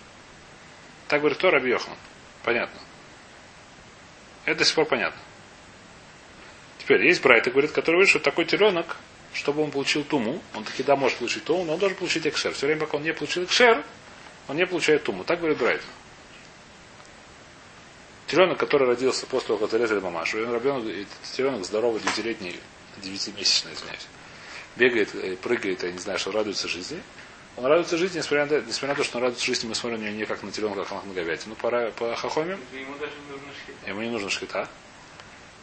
Так 1.08 1.18
говорит 1.20 1.36
кто 1.36 1.50
Раби. 1.50 1.76
Понятно. 2.44 2.80
Это 4.44 4.60
до 4.60 4.64
сих 4.64 4.76
пор 4.76 4.84
понятно. 4.84 5.20
Теперь 6.78 7.04
есть 7.04 7.20
Брайта, 7.20 7.50
говорит, 7.50 7.72
который 7.72 8.06
что 8.06 8.20
такой 8.20 8.44
теленок, 8.44 8.96
чтобы 9.34 9.64
он 9.64 9.72
получил 9.72 10.04
туму, 10.04 10.40
он 10.54 10.62
таки 10.62 10.84
да 10.84 10.94
может 10.94 11.18
получить 11.18 11.42
туму, 11.42 11.64
но 11.64 11.72
он 11.74 11.80
должен 11.80 11.98
получить 11.98 12.24
экшер. 12.24 12.54
Все 12.54 12.66
время, 12.66 12.82
пока 12.82 12.98
он 12.98 13.02
не 13.02 13.12
получил 13.12 13.44
экшер, 13.44 13.84
он 14.46 14.56
не 14.56 14.64
получает 14.64 15.02
туму. 15.02 15.24
Так 15.24 15.40
говорит 15.40 15.58
Брайт. 15.58 15.82
Теленок, 18.28 18.58
который 18.58 18.86
родился 18.86 19.26
после 19.26 19.48
того, 19.48 19.58
как 19.58 19.72
зарезали 19.72 19.98
мамашу, 19.98 20.38
и 20.38 20.44
он 20.44 20.54
ребенок, 20.54 20.84
теленок 21.32 21.64
здоровый, 21.64 22.00
девятилетний, 22.00 22.60
девятимесячный, 22.98 23.72
извиняюсь, 23.72 24.06
бегает, 24.78 25.14
э, 25.14 25.36
прыгает, 25.36 25.82
я 25.82 25.90
не 25.90 25.98
знаю, 25.98 26.18
что 26.18 26.32
радуется 26.32 26.68
жизни. 26.68 27.02
Он 27.56 27.66
радуется 27.66 27.96
жизни, 27.96 28.18
несмотря 28.18 28.46
на, 28.46 28.60
несмотря 28.60 28.90
на 28.90 28.94
то, 28.94 29.04
что 29.04 29.18
он 29.18 29.24
радуется 29.24 29.44
жизни, 29.44 29.66
мы 29.66 29.74
смотрим 29.74 30.00
на 30.00 30.06
него 30.06 30.16
не 30.16 30.24
как 30.24 30.42
на 30.44 30.52
теленка, 30.52 30.84
как 30.84 31.04
на 31.04 31.12
говядину. 31.12 31.50
Ну, 31.50 31.54
пора 31.56 31.90
по 31.90 32.14
хахоме. 32.14 32.56
Ему 32.72 32.96
даже 32.98 33.12
не 33.12 33.32
нужно 33.32 33.52
шхита. 33.52 33.88
Ему 33.88 34.02
не 34.02 34.10
нужна 34.10 34.30
шхита. 34.30 34.68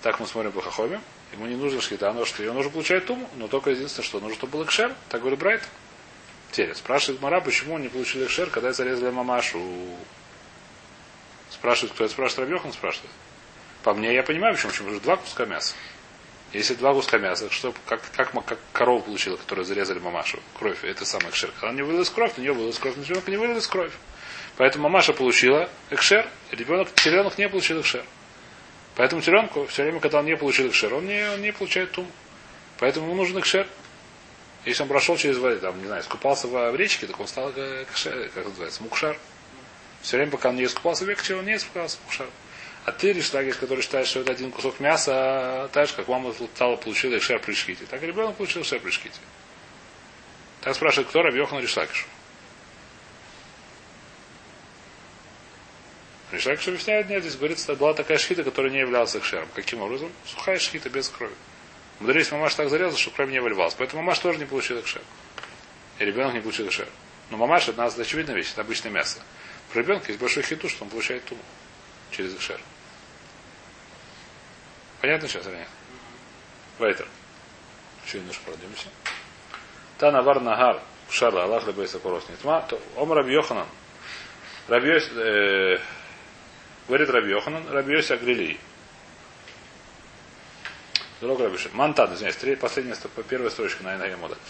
Так 0.01 0.19
мы 0.19 0.27
смотрим 0.27 0.51
по 0.51 0.61
хахоме. 0.61 0.99
Ему 1.31 1.47
не 1.47 1.55
нужна 1.55 1.81
шхита, 1.81 2.11
но 2.11 2.25
что 2.25 2.43
он 2.49 2.57
уже 2.57 2.69
получает 2.69 3.05
туму, 3.05 3.29
но 3.37 3.47
только 3.47 3.71
единственное, 3.71 4.05
что 4.05 4.19
нужно, 4.19 4.35
чтобы 4.35 4.53
был 4.57 4.65
экшер. 4.65 4.93
Так 5.09 5.21
говорит 5.21 5.39
Брайт. 5.39 5.63
Теперь 6.51 6.75
спрашивает 6.75 7.21
Мара, 7.21 7.41
почему 7.41 7.75
он 7.75 7.81
не 7.81 7.89
получил 7.89 8.23
экшер, 8.25 8.49
когда 8.49 8.73
зарезали 8.73 9.11
мамашу. 9.11 9.61
Спрашивает, 11.49 11.93
кто 11.93 12.03
это 12.03 12.13
спрашивает, 12.13 12.49
Рабьехан 12.49 12.73
спрашивает. 12.73 13.11
По 13.83 13.93
мне 13.93 14.13
я 14.13 14.23
понимаю, 14.23 14.55
почему, 14.55 14.71
почему 14.71 14.99
два 14.99 15.15
куска 15.15 15.45
мяса. 15.45 15.75
Если 16.55 16.73
два 16.75 16.93
куска 16.93 17.17
мяса, 17.17 17.51
что, 17.51 17.73
как, 17.85 18.01
как, 18.15 18.31
как 18.45 18.57
корова 18.71 19.01
получила, 19.01 19.35
которую 19.35 19.65
зарезали 19.65 19.99
мамашу, 19.99 20.39
кровь, 20.57 20.85
это 20.85 21.03
самый 21.03 21.29
экшер. 21.29 21.51
Когда 21.59 21.75
не 21.75 21.81
вылилась 21.81 22.09
кровь, 22.09 22.37
на 22.37 22.41
нее 22.41 22.53
вылилась 22.53 22.79
кровь, 22.79 22.95
на 22.95 23.03
ребенка 23.03 23.29
не 23.29 23.35
вылилась 23.35 23.67
кровь. 23.67 23.91
Поэтому 24.55 24.85
мамаша 24.85 25.11
получила 25.11 25.69
экшер, 25.89 26.25
ребенок, 26.51 26.93
теленок 26.93 27.37
не 27.37 27.49
получил 27.49 27.81
экшер. 27.81 28.05
Поэтому 28.95 29.21
теленку 29.21 29.65
все 29.65 29.83
время, 29.83 29.99
когда 29.99 30.19
он 30.19 30.27
не 30.27 30.37
получил 30.37 30.69
экшер, 30.69 30.93
он 30.93 31.05
не, 31.05 31.29
он 31.29 31.41
не 31.41 31.51
получает 31.51 31.91
тум. 31.91 32.09
Поэтому 32.79 33.07
ему 33.07 33.15
нужен 33.15 33.37
экшер. 33.37 33.67
Если 34.63 34.81
он 34.81 34.87
прошел 34.87 35.17
через 35.17 35.37
воду, 35.37 35.59
там, 35.59 35.77
не 35.81 35.87
знаю, 35.87 36.03
искупался 36.03 36.47
в, 36.47 36.71
в 36.71 36.75
речке, 36.77 37.05
так 37.05 37.19
он 37.19 37.27
стал 37.27 37.51
экшер, 37.51 38.29
как 38.33 38.45
называется, 38.45 38.81
мукшар. 38.81 39.17
Все 40.01 40.15
время, 40.15 40.31
пока 40.31 40.49
он 40.49 40.55
не 40.55 40.63
искупался 40.63 41.03
в 41.03 41.09
речке, 41.09 41.35
он 41.35 41.45
не 41.45 41.57
искупался 41.57 41.97
мукшар. 42.05 42.27
А 42.85 42.91
ты, 42.91 43.13
Риштагис, 43.13 43.55
который 43.55 43.81
считает, 43.81 44.05
что 44.05 44.19
это 44.19 44.31
один 44.31 44.51
кусок 44.51 44.79
мяса, 44.79 45.69
так 45.73 45.87
же, 45.87 45.95
как 45.95 46.07
мама 46.07 46.33
стала 46.53 46.75
получила 46.75 47.17
экшер 47.17 47.39
при 47.39 47.53
шките. 47.53 47.85
Так 47.85 48.03
и 48.03 48.05
ребенок 48.05 48.35
получил 48.35 48.61
экшер 48.61 48.79
при 48.79 48.91
шките. 48.91 49.19
Так 50.61 50.75
спрашивает, 50.75 51.09
кто 51.09 51.23
Рабьехан 51.23 51.59
Риштагиш. 51.59 52.05
Риштагиш 56.31 56.67
объясняет, 56.67 57.09
нет, 57.09 57.23
здесь 57.23 57.37
говорится, 57.37 57.73
была 57.75 57.95
такая 57.95 58.19
шхита, 58.19 58.43
которая 58.43 58.71
не 58.71 58.79
являлась 58.79 59.15
экшером. 59.15 59.47
Каким 59.55 59.81
образом? 59.81 60.11
Сухая 60.27 60.59
шхита 60.59 60.87
без 60.87 61.09
крови. 61.09 61.33
Мудрец 61.99 62.31
мамаш 62.31 62.53
так 62.53 62.69
зарезал, 62.69 62.99
что 62.99 63.09
кровь 63.09 63.31
не 63.31 63.41
выливалась. 63.41 63.73
Поэтому 63.73 64.03
мамаш 64.03 64.19
тоже 64.19 64.37
не 64.37 64.45
получил 64.45 64.79
экшер. 64.79 65.01
И 65.97 66.05
ребенок 66.05 66.35
не 66.35 66.41
получил 66.41 66.67
экшер. 66.67 66.87
Но 67.31 67.37
мамаш 67.37 67.65
нас 67.67 67.97
очевидная 67.97 68.35
вещь, 68.35 68.51
это 68.51 68.61
обычное 68.61 68.91
мясо. 68.91 69.19
Про 69.73 69.79
ребенка 69.79 70.07
есть 70.09 70.19
большой 70.19 70.43
хиту, 70.43 70.69
что 70.69 70.83
он 70.83 70.91
получает 70.91 71.25
туму 71.25 71.41
через 72.11 72.35
экшер. 72.35 72.59
Понятно 75.05 75.27
сейчас 75.27 75.45
или 75.45 75.57
нет? 75.57 75.67
Вайтер. 76.79 77.07
Еще 78.07 78.17
немножко 78.17 78.43
пройдемся. 78.43 78.87
Та 79.99 80.11
навар 80.11 80.41
нагар 80.41 80.81
шарла 81.11 81.43
Аллах 81.43 81.67
лебейса 81.67 81.99
корос 81.99 82.27
нитма. 82.27 82.67
Ом 82.95 83.13
Раби 83.13 83.31
Йоханан. 83.31 83.67
Раби 84.67 84.89
э, 84.89 85.77
говорит 86.87 87.09
Раби 87.11 87.29
Йоханан, 87.29 87.69
Раби 87.69 87.93
Йоси 87.93 88.13
Агрилий. 88.13 88.59
Дорога 91.21 91.43
Раби 91.43 91.59
Мантана, 91.73 92.15
извиняюсь, 92.15 92.37
три, 92.37 92.55
последняя, 92.55 92.95
первая 93.29 93.51
строчка 93.51 93.83
на 93.83 93.97
Инае 93.97 94.15
Модалев. 94.15 94.41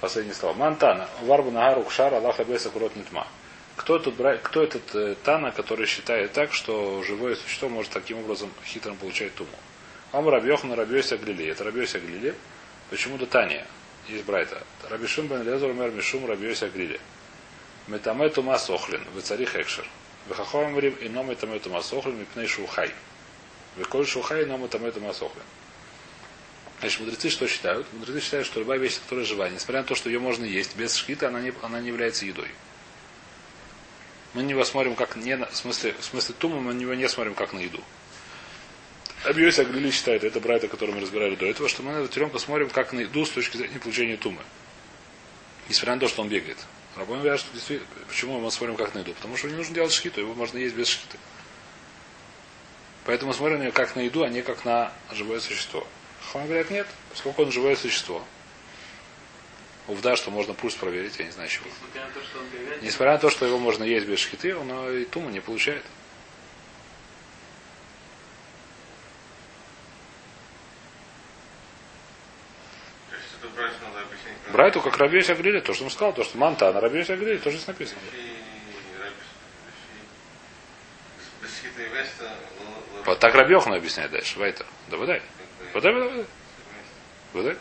Последнее 0.00 0.34
слово. 0.34 0.54
Мантана. 0.54 1.08
Варбу 1.20 1.52
нагару 1.52 1.84
кшар 1.84 2.12
Аллах 2.12 2.40
лебейса 2.40 2.70
корот 2.70 2.96
нитма. 2.96 3.28
Кто, 3.76 4.00
тут, 4.00 4.16
кто 4.42 4.64
этот 4.64 4.94
э, 4.96 5.14
Тана, 5.22 5.52
который 5.52 5.86
считает 5.86 6.32
так, 6.32 6.52
что 6.52 7.04
живое 7.04 7.36
существо 7.36 7.68
может 7.68 7.92
таким 7.92 8.18
образом 8.18 8.50
хитрым 8.64 8.96
получать 8.96 9.32
туму? 9.36 9.50
Ам 10.16 10.30
Рабьехан 10.30 10.72
Рабьёся 10.72 11.18
Глили. 11.18 11.46
Это 11.46 11.62
Рабьёся 11.62 12.00
Глили. 12.00 12.34
Почему-то 12.88 13.26
Таня. 13.26 13.66
Есть 14.08 14.24
Брайта. 14.24 14.62
Рабишум 14.88 15.26
бен 15.26 15.42
Лезор 15.42 15.74
мер 15.74 15.90
Мишум 15.90 16.24
Рабьёся 16.24 16.70
Глили. 16.70 16.98
Метаме 17.86 18.30
тума 18.30 18.56
сохлин. 18.56 19.02
Цари 19.22 19.44
хекшер. 19.44 19.86
Вехахоам 20.26 20.74
врим 20.74 20.94
и 20.94 21.10
но 21.10 21.22
метаме 21.22 21.58
тума 21.58 21.82
сохлин 21.82 22.18
мипней 22.18 22.46
шухай. 22.46 22.94
Веколь 23.76 24.06
шухай 24.06 24.46
но 24.46 24.56
метаме 24.56 24.90
тума 24.90 25.12
сохлин. 25.12 25.44
Значит, 26.80 27.00
мудрецы 27.00 27.28
что 27.28 27.46
считают? 27.46 27.86
Мудрецы 27.92 28.20
считают, 28.22 28.46
что 28.46 28.60
любая 28.60 28.78
вещь, 28.78 28.98
которая 28.98 29.26
живая, 29.26 29.50
несмотря 29.50 29.82
на 29.82 29.86
то, 29.86 29.94
что 29.94 30.08
ее 30.08 30.18
можно 30.18 30.46
есть, 30.46 30.76
без 30.76 30.94
шхита 30.94 31.28
она 31.28 31.42
не, 31.42 31.52
она 31.60 31.78
не 31.78 31.88
является 31.88 32.24
едой. 32.24 32.48
Мы 34.32 34.44
на 34.44 34.46
него 34.46 34.64
смотрим 34.64 34.94
как 34.94 35.16
не 35.16 35.36
на, 35.36 35.44
в 35.44 35.54
смысле, 35.54 35.94
в 36.00 36.04
смысле 36.04 36.34
тума, 36.38 36.58
мы 36.58 36.72
на 36.72 36.78
него 36.78 36.94
не 36.94 37.06
смотрим 37.06 37.34
как 37.34 37.52
на 37.52 37.58
еду. 37.58 37.82
Абьёси 39.26 39.60
Аглили 39.60 39.90
считает, 39.90 40.24
это 40.24 40.40
брайта, 40.40 40.68
который 40.68 40.94
мы 40.94 41.00
разбирали 41.00 41.34
до 41.34 41.46
этого, 41.46 41.68
что 41.68 41.82
мы 41.82 41.92
на 41.92 41.96
этого 41.96 42.08
теленка 42.08 42.38
смотрим 42.38 42.70
как 42.70 42.92
на 42.92 43.00
еду 43.00 43.24
с 43.24 43.30
точки 43.30 43.56
зрения 43.56 43.78
получения 43.78 44.16
тумы. 44.16 44.40
Несмотря 45.68 45.94
на 45.94 46.00
то, 46.00 46.08
что 46.08 46.22
он 46.22 46.28
бегает. 46.28 46.58
Рабон 46.96 47.18
говорят, 47.18 47.40
что 47.40 47.52
действительно, 47.52 47.88
почему 48.08 48.40
мы 48.40 48.50
смотрим 48.50 48.76
как 48.76 48.94
на 48.94 49.00
еду? 49.00 49.12
Потому 49.14 49.36
что 49.36 49.48
не 49.48 49.54
нужно 49.54 49.74
делать 49.74 49.92
шхиту, 49.92 50.20
его 50.20 50.34
можно 50.34 50.58
есть 50.58 50.74
без 50.74 50.88
шхиты. 50.88 51.18
Поэтому 53.04 53.30
мы 53.30 53.34
смотрим 53.34 53.58
на 53.58 53.62
него 53.64 53.72
как 53.72 53.96
на 53.96 54.00
еду, 54.00 54.22
а 54.22 54.28
не 54.28 54.42
как 54.42 54.64
на 54.64 54.92
живое 55.12 55.40
существо. 55.40 55.86
Хам 56.32 56.46
говорят, 56.46 56.70
нет, 56.70 56.86
поскольку 57.10 57.42
он 57.42 57.52
живое 57.52 57.76
существо. 57.76 58.24
Увда, 59.88 60.16
что 60.16 60.30
можно 60.30 60.54
пульс 60.54 60.74
проверить, 60.74 61.18
я 61.18 61.26
не 61.26 61.30
знаю 61.30 61.48
чего. 61.48 61.66
Несмотря 61.66 62.06
на 62.06 62.10
то, 62.12 62.22
что 62.22 62.38
он 62.38 62.50
говядина, 62.50 62.84
Несмотря 62.84 63.12
на 63.12 63.18
то, 63.18 63.30
что 63.30 63.46
его 63.46 63.58
можно 63.58 63.84
есть 63.84 64.06
без 64.06 64.18
шхиты, 64.18 64.56
он 64.56 64.70
и 64.96 65.04
туму 65.04 65.30
не 65.30 65.40
получает. 65.40 65.84
То 73.10 73.16
есть 73.16 73.28
это 73.38 73.48
брать 73.54 73.74
надо 73.82 74.00
объяснить. 74.00 74.36
правильно? 74.38 74.45
Брайту, 74.56 74.80
как 74.80 74.96
Рабиося 74.96 75.34
Грили, 75.34 75.60
то, 75.60 75.74
что 75.74 75.84
он 75.84 75.90
сказал, 75.90 76.14
то, 76.14 76.24
что 76.24 76.38
манта 76.38 76.72
на 76.72 76.80
Рабиося 76.80 77.14
Грили, 77.14 77.36
тоже 77.36 77.56
здесь 77.56 77.66
написано. 77.66 78.00
Вот 83.04 83.18
так 83.18 83.34
Рабьехан 83.34 83.74
объясняет 83.74 84.10
дальше. 84.12 84.38
Вайтер. 84.38 84.64
Да 84.88 84.96
выдай. 84.96 85.20
Выдай, 85.74 85.92
выдай, 85.92 86.08
выдай. 86.08 86.26
Выдай. 87.34 87.56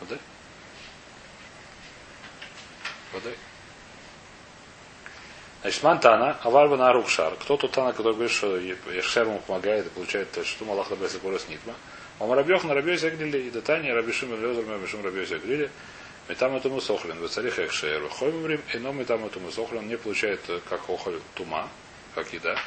Выдай. 0.00 0.18
Выдай. 3.12 3.34
Значит, 5.62 5.82
Мантана, 5.84 6.38
Аварба 6.42 6.76
на 6.76 6.92
Рукшар. 6.92 7.36
Кто 7.36 7.56
тот 7.56 7.70
Тана, 7.70 7.92
который 7.92 8.14
говорит, 8.14 8.32
что 8.32 8.56
Ешер 8.56 9.26
ему 9.28 9.38
помогает 9.38 9.86
и 9.86 9.90
получает 9.90 10.32
то, 10.32 10.44
что 10.44 10.64
Малах 10.64 10.90
Лабеса 10.90 11.20
Корос 11.20 11.48
Нитма. 11.48 11.74
Он 12.20 12.32
Рабьех 12.32 12.64
на 12.64 12.74
Рабьёсе 12.74 13.10
Грили, 13.10 13.38
и 13.38 13.50
Датани, 13.50 13.90
Рабишим 13.90 14.30
Лезер, 14.40 14.64
Мабишим 14.64 15.04
Рабьёсе 15.04 15.38
Грили. 15.38 15.70
Метам 16.28 16.56
этому 16.56 16.80
сохлен, 16.80 17.18
в 17.20 17.28
царих. 17.28 17.56
Выходим 17.56 18.42
время, 18.42 18.62
и 18.74 18.78
но 18.78 18.92
метам 18.92 19.24
этому 19.24 19.50
сохлен 19.50 19.88
не 19.88 19.96
получает 19.96 20.40
э, 20.48 20.60
как 20.68 20.90
охоль 20.90 21.20
тума, 21.34 21.68
как 22.14 22.32
еда. 22.32 22.58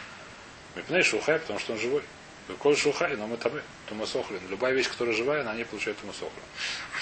Мипней 0.75 1.03
шухай, 1.03 1.37
потому 1.37 1.59
что 1.59 1.73
он 1.73 1.79
живой. 1.79 2.01
Коль 2.57 2.75
шухай, 2.75 3.15
но 3.17 3.27
мы 3.27 3.37
там 3.37 3.53
тума 3.87 4.05
сохлин. 4.07 4.39
Любая 4.49 4.73
вещь, 4.73 4.89
которая 4.89 5.13
живая, 5.15 5.41
она 5.41 5.53
не 5.53 5.63
получает 5.63 5.97
тума 5.99 6.13
сохлин. 6.13 6.43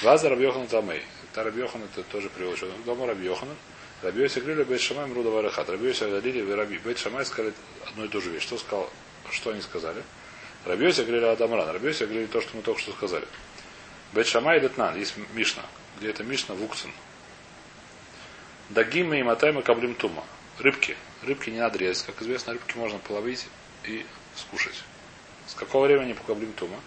Ваза 0.01 0.29
Рабьехан 0.29 0.67
тамей. 0.67 1.03
Это 1.31 1.43
Рабьехан 1.43 1.81
это 1.83 2.03
тоже 2.03 2.29
привел, 2.29 2.57
что 2.57 2.67
дома 2.85 3.07
Рабьехана. 3.07 3.55
Рабьёся 4.01 4.41
говорили, 4.41 4.63
Бейт 4.63 4.81
Шамай 4.81 5.05
Мруда 5.05 5.29
Варахат. 5.29 5.69
Рабьёся 5.69 6.07
говорили, 6.07 6.41
вы 6.41 6.55
Раби. 6.55 6.79
Шамай 6.95 7.25
сказали 7.25 7.53
одну 7.85 8.05
и 8.05 8.07
ту 8.07 8.21
же 8.21 8.31
вещь. 8.31 8.43
Что 8.43 8.57
сказал, 8.57 8.89
что 9.31 9.51
они 9.51 9.61
сказали? 9.61 10.03
Рабьёся 10.65 11.03
говорили 11.03 11.25
Адамран. 11.25 11.69
Рабьёся 11.69 12.05
говорили 12.05 12.27
то, 12.27 12.41
что 12.41 12.55
мы 12.57 12.63
только 12.63 12.81
что 12.81 12.91
сказали. 12.91 13.25
Бейт 14.13 14.27
Шамай 14.27 14.59
Летнан. 14.59 14.97
Есть 14.97 15.15
Мишна. 15.33 15.63
Где 15.97 16.09
это 16.09 16.23
Мишна? 16.23 16.55
Вукцин. 16.55 16.91
Дагим 18.69 19.13
и 19.13 19.23
Матайма 19.23 19.61
Каблим 19.61 19.95
Тума. 19.95 20.23
Рыбки. 20.59 20.95
Рыбки 21.23 21.49
не 21.49 21.59
надо 21.59 21.77
резать. 21.77 22.05
Как 22.05 22.21
известно, 22.21 22.53
рыбки 22.53 22.77
можно 22.77 22.99
половить 22.99 23.47
и 23.85 24.05
скушать. 24.35 24.83
С 25.47 25.53
какого 25.53 25.87
времени 25.87 26.13
по 26.13 26.23
Каблим 26.23 26.53
Тума? 26.53 26.79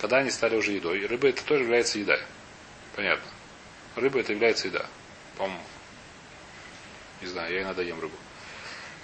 Когда 0.00 0.18
они 0.18 0.30
стали 0.30 0.56
уже 0.56 0.72
едой. 0.72 1.00
И 1.00 1.06
рыба 1.06 1.28
это 1.28 1.44
тоже 1.44 1.64
является 1.64 1.98
едой. 1.98 2.20
Понятно. 2.94 3.30
Рыба 3.96 4.20
это 4.20 4.32
является 4.32 4.68
еда. 4.68 4.86
По-моему. 5.36 5.62
Не 7.20 7.28
знаю, 7.28 7.52
я 7.54 7.62
иногда 7.62 7.82
ем 7.82 8.00
рыбу. 8.00 8.16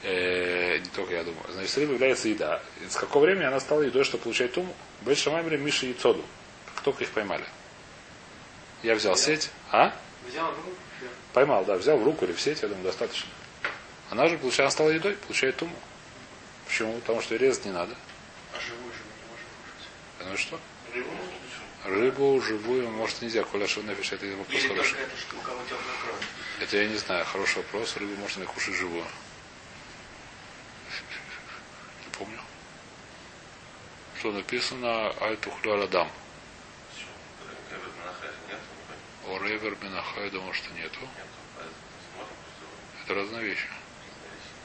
Э, 0.03 0.79
не 0.79 0.89
только 0.91 1.15
я 1.15 1.25
думаю. 1.25 1.45
Значит, 1.51 1.77
рыба 1.79 1.93
является 1.93 2.29
еда. 2.29 2.63
И 2.85 2.89
с 2.89 2.97
какого 2.97 3.25
времени 3.25 3.45
она 3.45 3.61
стала 3.61 3.83
едой, 3.83 4.05
чтобы 4.05 4.25
получать 4.25 4.53
туму? 4.53 4.75
Бет 5.03 5.19
Шамаймри, 5.19 5.57
Миша 5.57 5.87
и 5.87 5.93
Цоду. 5.93 6.25
Как 6.75 6.83
только 6.85 7.05
их 7.05 7.11
поймали. 7.11 7.45
Я 8.83 8.95
взял 8.95 9.17
сеть. 9.17 9.51
А? 9.71 9.95
взял 10.27 10.51
в 10.53 10.57
руку. 10.57 10.77
Поймал, 11.33 11.65
да, 11.65 11.77
взял 11.77 11.97
в 11.99 12.05
руку 12.05 12.25
или 12.25 12.33
в 12.33 12.41
сеть, 12.41 12.63
я 12.63 12.69
думаю, 12.69 12.85
достаточно. 12.85 13.29
Она 14.11 14.29
же, 14.29 14.37
получается, 14.37 14.63
она 14.63 14.71
стала 14.71 14.91
едой, 14.91 15.15
получает 15.15 15.57
туму. 15.57 15.75
Почему? 16.67 16.99
Потому 17.01 17.21
что 17.21 17.37
резать 17.37 17.65
не 17.65 17.73
надо. 17.73 17.95
А 18.53 18.61
живую 18.61 18.93
же 18.93 18.99
не 18.99 19.29
можем 19.31 19.47
кушать. 19.77 20.31
Ну 20.31 20.37
что? 20.37 20.61
Рыбу? 20.95 21.11
Рыбу 21.85 22.43
живую, 22.43 22.91
может, 22.91 23.23
нельзя. 23.23 23.43
Коля 23.45 23.67
Шунефиш, 23.67 24.13
это 24.13 24.27
вопрос 24.27 24.61
Или 24.61 24.69
хороший. 24.69 24.97
это. 24.99 26.65
Это 26.65 26.77
я 26.77 26.89
не 26.89 26.97
знаю, 26.97 27.25
хороший 27.25 27.59
вопрос. 27.59 27.97
Рыбу 27.97 28.15
можно 28.17 28.45
кушать 28.47 28.75
живую? 28.75 29.05
Не 32.05 32.19
помню. 32.19 32.41
Что 34.21 34.33
написано 34.33 35.09
Альтухлю 35.13 35.73
Аладам. 35.73 36.07
О 39.27 39.39
Ревер 39.39 39.75
Бенахай, 39.77 40.29
думаю, 40.29 40.53
что 40.53 40.71
нету. 40.75 41.01
Это 43.03 43.15
разные 43.15 43.43
вещи. 43.45 43.67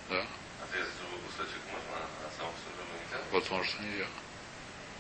Да. 0.10 0.26
все 3.64 3.80
живой 3.80 3.82
нельзя. 3.82 4.08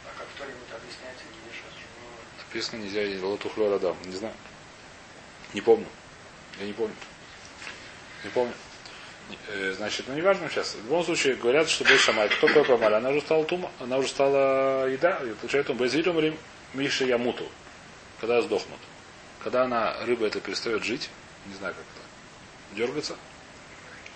А 0.05 0.17
как 0.17 0.27
кто-нибудь 0.35 0.71
объясняет, 0.73 1.17
не 1.17 1.51
живую. 1.51 1.75
Написано 2.37 2.81
нельзя 2.81 3.03
Лотухлю 3.25 3.65
Аладам. 3.65 3.97
Не 4.05 4.15
знаю. 4.15 4.35
Не 5.53 5.59
помню. 5.59 5.87
Я 6.61 6.67
не 6.67 6.73
помню. 6.73 6.95
Не 8.23 8.29
помню. 8.29 8.53
Э, 9.47 9.73
Значит, 9.77 10.05
ну 10.07 10.15
не 10.15 10.21
важно 10.21 10.49
сейчас. 10.49 10.75
В 10.75 10.83
любом 10.83 11.03
случае 11.03 11.35
говорят, 11.35 11.69
что 11.69 11.83
Бей 11.83 11.97
Шамай, 11.97 12.29
кто 12.29 12.47
такое 12.47 12.63
поймали? 12.63 12.95
Она 12.95 13.09
уже 13.09 13.21
стала 13.21 13.45
тума, 13.45 13.71
она 13.79 13.97
уже 13.97 14.07
стала 14.07 14.87
еда, 14.87 15.19
и 15.23 15.33
получает 15.33 15.69
он 15.69 15.77
Безилюм 15.77 16.19
или 16.19 16.37
Миша 16.73 17.05
Ямуту, 17.05 17.47
когда 18.19 18.41
сдохнут. 18.41 18.79
Когда 19.43 19.63
она, 19.63 19.95
рыба 20.05 20.27
это 20.27 20.39
перестает 20.39 20.83
жить, 20.83 21.09
не 21.45 21.53
знаю 21.55 21.73
как 21.73 21.83
это, 21.83 22.77
дергаться, 22.77 23.15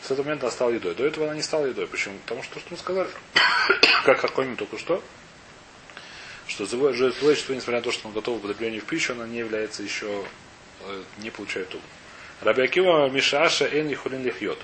с 0.01 0.05
этого 0.05 0.23
момента 0.23 0.47
она 0.47 0.51
стала 0.51 0.71
едой. 0.71 0.95
До 0.95 1.05
этого 1.05 1.27
она 1.27 1.35
не 1.35 1.41
стала 1.41 1.65
едой. 1.65 1.87
Почему? 1.87 2.17
Потому 2.19 2.43
что, 2.43 2.55
то, 2.55 2.59
что 2.61 2.69
мы 2.71 2.77
сказали, 2.77 3.09
как 4.05 4.19
Хаконим 4.19 4.55
только 4.55 4.77
что, 4.77 5.03
что 6.47 6.65
живое 6.65 7.11
существо, 7.11 7.53
несмотря 7.53 7.77
на 7.77 7.83
то, 7.83 7.91
что 7.91 8.07
оно 8.07 8.15
готово 8.15 8.37
к 8.37 8.43
употреблению 8.43 8.81
в 8.81 8.85
пищу, 8.85 9.13
оно 9.13 9.25
не 9.25 9.37
является 9.39 9.83
еще, 9.83 10.25
э, 10.81 11.03
не 11.19 11.29
получает 11.29 11.73
ум. 11.75 11.81
Раби 12.41 12.72
Акива 12.72 13.09
משעה 13.09 13.65
שאין 13.65 13.91
יכולין 13.91 14.23
לחיות. 14.23 14.59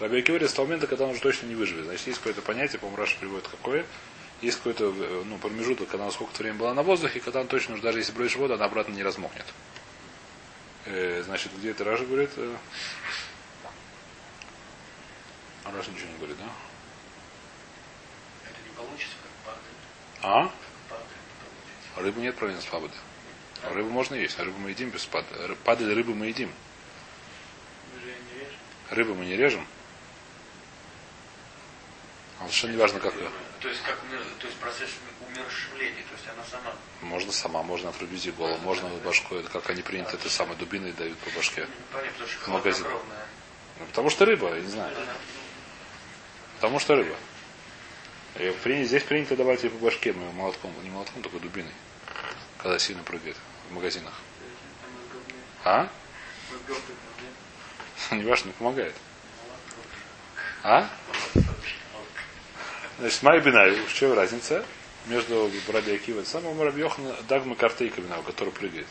Раби 0.00 0.15
Акива 0.15 0.34
говорит, 0.34 0.50
с 0.50 0.54
того 0.54 0.66
момента, 0.66 0.86
когда 0.86 1.04
он 1.04 1.10
уже 1.10 1.20
точно 1.20 1.46
не 1.46 1.54
выживет. 1.54 1.84
Значит, 1.84 2.06
есть 2.08 2.18
какое-то 2.18 2.42
понятие, 2.42 2.78
по-моему, 2.78 3.00
Раши 3.00 3.16
приводит 3.18 3.46
какое. 3.48 3.86
Есть 4.42 4.58
какой-то 4.58 4.92
э, 4.96 5.22
ну, 5.24 5.38
промежуток, 5.38 5.88
когда 5.88 6.04
она 6.04 6.12
сколько-то 6.12 6.42
времени 6.42 6.58
была 6.58 6.74
на 6.74 6.82
воздухе, 6.82 7.20
когда 7.20 7.40
он 7.40 7.46
точно 7.46 7.74
уже, 7.74 7.82
даже 7.82 7.98
если 7.98 8.12
бросишь 8.12 8.36
воду, 8.36 8.54
она 8.54 8.64
обратно 8.64 8.92
не 8.92 9.02
размокнет. 9.02 9.46
Э, 10.86 11.22
значит, 11.24 11.52
где 11.56 11.70
это 11.70 11.84
Раши 11.84 12.04
говорит? 12.04 12.30
Э, 12.36 12.56
Раши 15.64 15.90
ничего 15.90 16.08
не 16.10 16.16
говорит, 16.18 16.36
да? 16.38 16.50
Это 18.44 18.58
не 18.68 18.76
получится, 18.76 19.16
как 19.22 19.54
падает. 19.54 20.52
А? 21.96 22.00
Рыбу 22.00 22.20
нет 22.20 22.36
проблем 22.36 22.60
с 22.60 22.64
пабода. 22.64 22.94
А 23.62 23.72
рыбу 23.72 23.88
можно 23.88 24.14
есть, 24.14 24.38
а 24.38 24.44
рыбу 24.44 24.58
мы 24.58 24.70
едим 24.70 24.90
без 24.90 25.06
пада. 25.06 25.26
Ры- 25.46 25.56
Падаль 25.64 25.94
рыбу 25.94 26.12
мы 26.12 26.26
едим. 26.26 26.52
Мы 27.94 28.00
же 28.00 28.08
ее 28.08 28.16
не 28.16 28.40
режем. 28.40 28.56
Рыбу 28.90 29.14
мы 29.14 29.24
не 29.24 29.36
режем. 29.36 29.66
А 32.44 32.46
совершенно 32.48 32.72
не 32.72 32.76
важно, 32.76 33.00
как 33.00 33.14
ее. 33.14 33.30
То 33.60 33.68
есть, 33.68 33.82
как, 33.82 33.98
то 34.38 34.46
есть 34.46 34.58
процесс 34.58 34.90
умершвления, 35.26 36.02
то 36.02 36.14
есть 36.14 36.28
она 36.28 36.44
сама. 36.44 36.74
Можно 37.00 37.32
сама, 37.32 37.62
можно 37.62 37.88
отрубить 37.88 38.24
ей 38.26 38.32
голову, 38.32 38.58
можно 38.58 38.88
башку, 39.02 39.36
это 39.36 39.48
как 39.48 39.70
они 39.70 39.80
принято, 39.80 40.16
это 40.16 40.28
самой 40.28 40.56
дубиной 40.56 40.92
дают 40.92 41.16
по 41.18 41.30
башке. 41.30 41.66
Ну, 41.66 41.98
Понятно, 41.98 42.26
что 42.26 42.50
Магазин. 42.50 42.86
Ну, 43.80 43.86
потому 43.86 44.10
что 44.10 44.26
рыба, 44.26 44.54
я 44.54 44.60
не 44.60 44.68
знаю. 44.68 44.94
Потому 46.56 46.78
что 46.78 46.96
рыба. 46.96 47.16
И 48.36 48.84
здесь 48.84 49.02
принято 49.04 49.36
давать 49.36 49.62
ей 49.62 49.70
по 49.70 49.78
башке, 49.78 50.12
мы 50.12 50.30
молотком, 50.32 50.70
не 50.82 50.90
молотком, 50.90 51.22
только 51.22 51.38
дубиной. 51.38 51.72
Когда 52.58 52.78
сильно 52.78 53.02
прыгает 53.02 53.36
в 53.70 53.72
магазинах. 53.72 54.12
А? 55.64 55.88
Не 58.10 58.24
важно, 58.24 58.48
не 58.48 58.52
помогает. 58.52 58.94
А? 60.62 60.90
Значит, 62.98 63.22
Май 63.22 63.40
Бинай, 63.40 63.72
в 63.72 63.94
чем 63.94 64.12
разница 64.12 64.64
между 65.06 65.50
Раби 65.68 65.94
Акива 65.94 66.20
и 66.20 66.24
самым 66.24 66.60
Раби 66.62 66.80
Йохана 66.80 67.16
Дагма 67.28 67.56
Картейка 67.56 68.00
Бинау, 68.00 68.22
который 68.22 68.50
прыгает. 68.50 68.86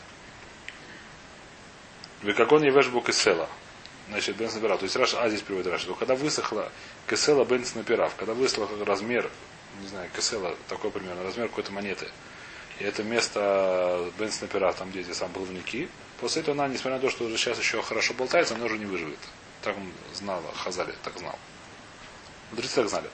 Вы 2.21 2.33
как 2.33 2.51
он 2.51 2.63
евеш 2.63 2.87
был 2.87 3.01
кесела. 3.01 3.49
Значит, 4.09 4.35
Бен 4.35 4.49
Снапирав. 4.49 4.79
То 4.79 4.83
есть 4.83 4.95
Раша, 4.97 5.21
а 5.21 5.29
здесь 5.29 5.41
приводит 5.41 5.71
Раша. 5.71 5.87
То 5.87 5.95
когда 5.95 6.15
высохла 6.15 6.69
кесела 7.09 7.45
Бен 7.45 7.65
Снапирав, 7.65 8.15
когда 8.15 8.33
высохла 8.33 8.67
размер, 8.85 9.29
не 9.81 9.87
знаю, 9.87 10.09
кесела, 10.13 10.55
такой 10.67 10.91
примерно, 10.91 11.23
размер 11.23 11.47
какой-то 11.47 11.71
монеты, 11.71 12.07
и 12.79 12.83
это 12.83 13.03
место 13.03 14.11
Бен 14.19 14.31
Снапирав, 14.31 14.75
там 14.75 14.91
где 14.91 15.01
эти 15.01 15.13
сам 15.13 15.31
плавники, 15.31 15.87
после 16.19 16.41
этого 16.41 16.61
она, 16.61 16.67
несмотря 16.67 16.95
на 16.95 17.01
то, 17.01 17.09
что 17.09 17.23
уже 17.23 17.37
сейчас 17.37 17.57
еще 17.57 17.81
хорошо 17.81 18.13
болтается, 18.13 18.55
она 18.55 18.65
уже 18.65 18.77
не 18.77 18.85
выживет. 18.85 19.19
Так 19.61 19.77
он 19.77 19.91
знал, 20.13 20.43
Хазали 20.55 20.93
так 21.03 21.17
знал. 21.17 21.39
Мудрецы 22.51 22.75
так 22.75 22.89
знали. 22.89 23.09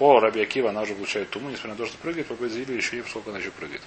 По 0.00 0.18
Раби 0.18 0.40
Акива 0.40 0.70
она 0.70 0.80
уже 0.80 0.94
получает 0.94 1.28
туму, 1.28 1.50
несмотря 1.50 1.72
на 1.72 1.76
то, 1.76 1.84
что 1.84 1.98
прыгает, 1.98 2.26
по 2.26 2.32
Безилю 2.32 2.74
еще 2.74 2.96
не 2.96 3.02
сколько 3.02 3.28
она 3.28 3.38
еще 3.38 3.50
прыгает. 3.50 3.82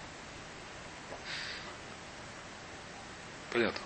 Понятно. 3.52 3.80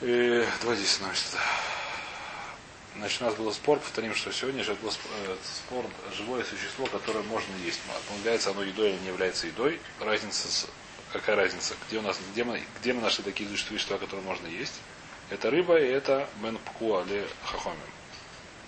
И, 0.00 0.48
давайте 0.62 0.84
здесь 0.84 0.96
значит, 0.96 1.26
значит, 2.96 3.20
у 3.20 3.24
нас 3.26 3.34
был 3.34 3.52
спор, 3.52 3.78
повторим, 3.78 4.14
что 4.14 4.32
сегодня 4.32 4.64
же 4.64 4.74
был 4.76 4.88
э, 4.88 5.36
спор 5.42 5.84
живое 6.16 6.42
существо, 6.42 6.86
которое 6.86 7.24
можно 7.24 7.54
есть. 7.62 7.80
Является 8.20 8.52
оно 8.52 8.62
едой 8.62 8.92
или 8.92 8.98
не 9.00 9.08
является 9.08 9.46
едой. 9.46 9.82
Разница 10.00 10.48
с, 10.48 10.66
какая 11.12 11.36
разница? 11.36 11.74
Где 11.88 11.98
у 11.98 12.02
нас, 12.02 12.18
где 12.32 12.42
мы, 12.42 12.62
где 12.80 12.94
мы 12.94 13.02
нашли 13.02 13.22
такие 13.22 13.50
существа, 13.54 13.98
которые 13.98 14.24
можно 14.24 14.46
есть? 14.46 14.80
Это 15.28 15.50
рыба 15.50 15.78
и 15.78 15.88
это 15.88 16.26
мен 16.40 16.58
или 16.80 17.28
хахомим. 17.44 17.78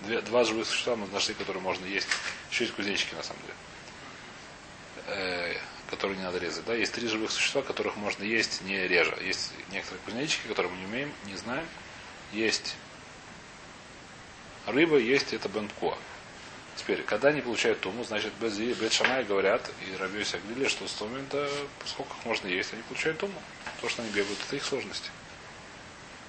Две, 0.03 0.21
два 0.21 0.45
живых 0.45 0.67
существа 0.67 0.97
мы 0.97 1.07
нашли, 1.09 1.35
которые 1.35 1.63
можно 1.63 1.87
есть. 1.87 2.07
Еще 2.51 2.65
есть 2.65 2.77
кузнечики, 2.77 3.15
на 3.15 3.23
самом 3.23 3.41
деле. 3.43 3.55
Э, 5.07 5.55
которые 5.91 6.19
не 6.19 6.25
надо 6.25 6.39
резать. 6.39 6.65
Да? 6.65 6.75
Есть 6.75 6.93
три 6.93 7.09
живых 7.09 7.31
существа, 7.31 7.63
которых 7.63 7.97
можно 7.97 8.25
есть 8.25 8.63
не 8.63 8.87
режа. 8.87 9.17
Есть 9.21 9.53
некоторые 9.71 10.03
кузнечики, 10.05 10.47
которые 10.49 10.73
мы 10.73 10.79
не 10.79 10.87
умеем, 10.87 11.13
не 11.27 11.37
знаем. 11.37 11.67
Есть 12.33 12.77
рыба, 14.67 14.99
есть 14.99 15.33
это 15.33 15.49
бенткуа. 15.49 15.97
Теперь, 16.77 17.03
когда 17.05 17.29
они 17.29 17.41
получают 17.41 17.81
туму, 17.81 18.05
значит, 18.05 18.33
Бет 18.35 18.93
Шамай 18.93 19.25
говорят, 19.25 19.71
и 19.89 19.97
Рабиоси 19.97 20.39
говорили, 20.45 20.69
что 20.69 20.87
с 20.87 20.93
того 20.93 21.11
момента, 21.11 21.49
сколько 21.87 22.15
их 22.19 22.25
можно 22.27 22.49
есть, 22.49 22.73
они 22.75 22.83
получают 22.83 23.19
туму. 23.19 23.41
То, 23.81 23.89
что 23.89 24.03
они 24.03 24.11
бегают, 24.11 24.39
это 24.47 24.57
их 24.57 24.65
сложности. 24.65 25.11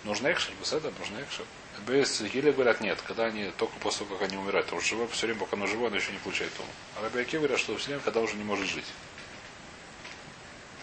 Нужно 0.05 0.31
экшер, 0.31 0.53
без 0.61 0.71
этого 0.71 0.93
нужно 0.99 1.21
экшер. 1.21 1.45
Без 1.85 2.21
Гиля 2.21 2.51
говорят, 2.51 2.81
нет, 2.81 2.99
когда 3.05 3.25
они 3.25 3.51
только 3.57 3.77
после 3.79 4.05
того, 4.05 4.17
как 4.17 4.27
они 4.27 4.37
умирают, 4.37 4.65
потому 4.65 4.81
что 4.81 4.95
живой 4.95 5.07
все 5.09 5.27
время, 5.27 5.39
пока 5.39 5.55
оно 5.55 5.67
живое, 5.67 5.87
оно 5.87 5.97
еще 5.97 6.11
не 6.11 6.17
получает 6.17 6.53
туму. 6.53 6.69
А 6.97 7.03
Рабиаки 7.03 7.37
говорят, 7.37 7.59
что 7.59 7.77
все 7.77 7.87
время, 7.87 8.01
когда 8.01 8.19
уже 8.19 8.35
не 8.35 8.43
может 8.43 8.67
жить. 8.67 8.85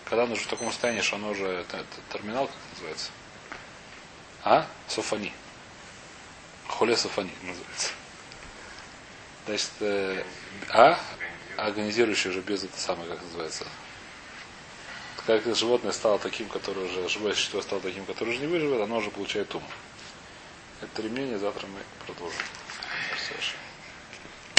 Когда 0.05 0.25
оно 0.25 0.35
уже 0.35 0.43
в 0.43 0.47
таком 0.47 0.71
состоянии, 0.71 1.01
что 1.01 1.17
оно 1.17 1.31
уже 1.31 1.47
это, 1.47 1.79
это 1.79 2.01
терминал, 2.13 2.47
как 2.47 2.57
называется? 2.73 3.11
А? 4.45 4.67
Софани. 4.87 5.33
Холе 6.69 6.97
Софани 6.97 7.33
называется. 7.43 7.91
Значит, 9.47 9.71
э, 9.81 10.25
а? 10.71 10.99
Организирующий 11.57 12.31
уже 12.31 12.41
без 12.41 12.65
это 12.65 12.79
самое, 12.79 13.09
как 13.09 13.23
называется. 13.23 13.67
Как 15.27 15.43
животное 15.57 15.93
стало 15.93 16.19
таким, 16.19 16.49
которое 16.49 16.87
уже, 16.87 17.09
живое 17.09 17.33
существо 17.33 17.63
стало 17.63 17.81
таким, 17.81 18.05
которое 18.05 18.33
уже 18.33 18.41
не 18.41 18.47
выживет, 18.47 18.81
оно 18.81 18.99
уже 18.99 19.11
получает 19.11 19.55
ум. 19.55 19.63
Это 20.85 21.01
ремень, 21.01 21.39
завтра 21.39 21.67
мы 21.67 21.81
продолжим. 22.07 22.39
Спасибо. 23.09 23.64